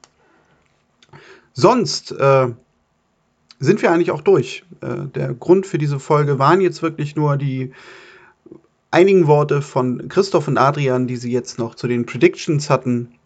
Sonst 1.54 2.12
äh, 2.14 2.48
sind 3.60 3.82
wir 3.82 3.92
eigentlich 3.92 4.12
auch 4.12 4.22
durch. 4.22 4.64
Äh, 4.82 5.08
der 5.14 5.34
Grund 5.34 5.68
für 5.68 5.78
diese 5.78 6.00
Folge 6.00 6.40
waren 6.40 6.62
jetzt 6.62 6.82
wirklich 6.82 7.16
nur 7.18 7.36
die 7.36 7.74
einigen 8.92 9.28
Worte 9.28 9.62
von 9.62 10.08
Christoph 10.10 10.48
und 10.48 10.58
Adrian, 10.58 11.08
die 11.08 11.18
sie 11.18 11.32
jetzt 11.32 11.60
noch 11.60 11.76
zu 11.76 11.88
den 11.88 12.06
Predictions 12.06 12.70
hatten. 12.70 13.18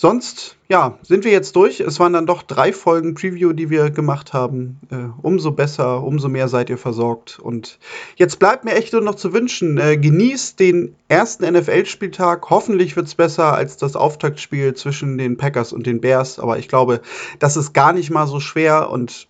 Sonst, 0.00 0.56
ja, 0.68 0.96
sind 1.02 1.24
wir 1.24 1.32
jetzt 1.32 1.56
durch. 1.56 1.80
Es 1.80 1.98
waren 1.98 2.12
dann 2.12 2.24
doch 2.24 2.44
drei 2.44 2.72
Folgen 2.72 3.14
Preview, 3.14 3.52
die 3.52 3.68
wir 3.68 3.90
gemacht 3.90 4.32
haben. 4.32 4.78
Äh, 4.90 5.08
umso 5.22 5.50
besser, 5.50 6.04
umso 6.04 6.28
mehr 6.28 6.46
seid 6.46 6.70
ihr 6.70 6.78
versorgt. 6.78 7.40
Und 7.40 7.80
jetzt 8.14 8.38
bleibt 8.38 8.64
mir 8.64 8.74
echt 8.74 8.92
nur 8.92 9.02
noch 9.02 9.16
zu 9.16 9.32
wünschen, 9.32 9.76
äh, 9.76 9.96
genießt 9.96 10.60
den 10.60 10.94
ersten 11.08 11.52
NFL-Spieltag. 11.52 12.48
Hoffentlich 12.48 12.94
wird 12.94 13.08
es 13.08 13.16
besser 13.16 13.54
als 13.54 13.76
das 13.76 13.96
Auftaktspiel 13.96 14.74
zwischen 14.74 15.18
den 15.18 15.36
Packers 15.36 15.72
und 15.72 15.84
den 15.84 16.00
Bears. 16.00 16.38
Aber 16.38 16.60
ich 16.60 16.68
glaube, 16.68 17.00
das 17.40 17.56
ist 17.56 17.72
gar 17.72 17.92
nicht 17.92 18.10
mal 18.10 18.28
so 18.28 18.38
schwer. 18.38 18.90
Und 18.90 19.26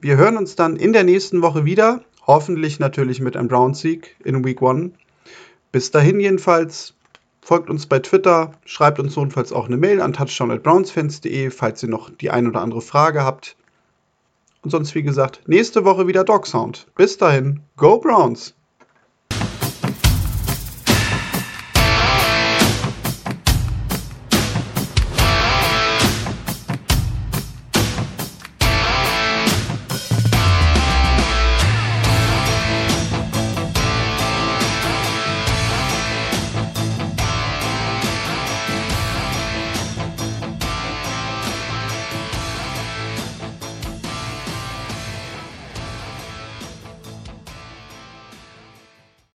wir 0.00 0.16
hören 0.16 0.36
uns 0.36 0.56
dann 0.56 0.74
in 0.74 0.92
der 0.92 1.04
nächsten 1.04 1.42
Woche 1.42 1.64
wieder. 1.64 2.02
Hoffentlich 2.28 2.78
natürlich 2.78 3.20
mit 3.22 3.38
einem 3.38 3.48
Brown-Sieg 3.48 4.14
in 4.22 4.44
Week 4.44 4.60
1. 4.62 4.92
Bis 5.72 5.90
dahin 5.90 6.20
jedenfalls. 6.20 6.94
Folgt 7.40 7.70
uns 7.70 7.86
bei 7.86 8.00
Twitter, 8.00 8.52
schreibt 8.66 9.00
uns 9.00 9.16
notfalls 9.16 9.50
auch 9.50 9.64
eine 9.64 9.78
Mail 9.78 10.02
an 10.02 10.12
touchdown.brownsfans.de, 10.12 11.48
falls 11.48 11.82
ihr 11.82 11.88
noch 11.88 12.10
die 12.10 12.30
ein 12.30 12.46
oder 12.46 12.60
andere 12.60 12.82
Frage 12.82 13.24
habt. 13.24 13.56
Und 14.60 14.68
sonst, 14.68 14.94
wie 14.94 15.02
gesagt, 15.02 15.40
nächste 15.46 15.86
Woche 15.86 16.06
wieder 16.06 16.22
Dog 16.22 16.46
Sound. 16.46 16.86
Bis 16.96 17.16
dahin, 17.16 17.60
Go 17.78 17.98
Browns! 17.98 18.54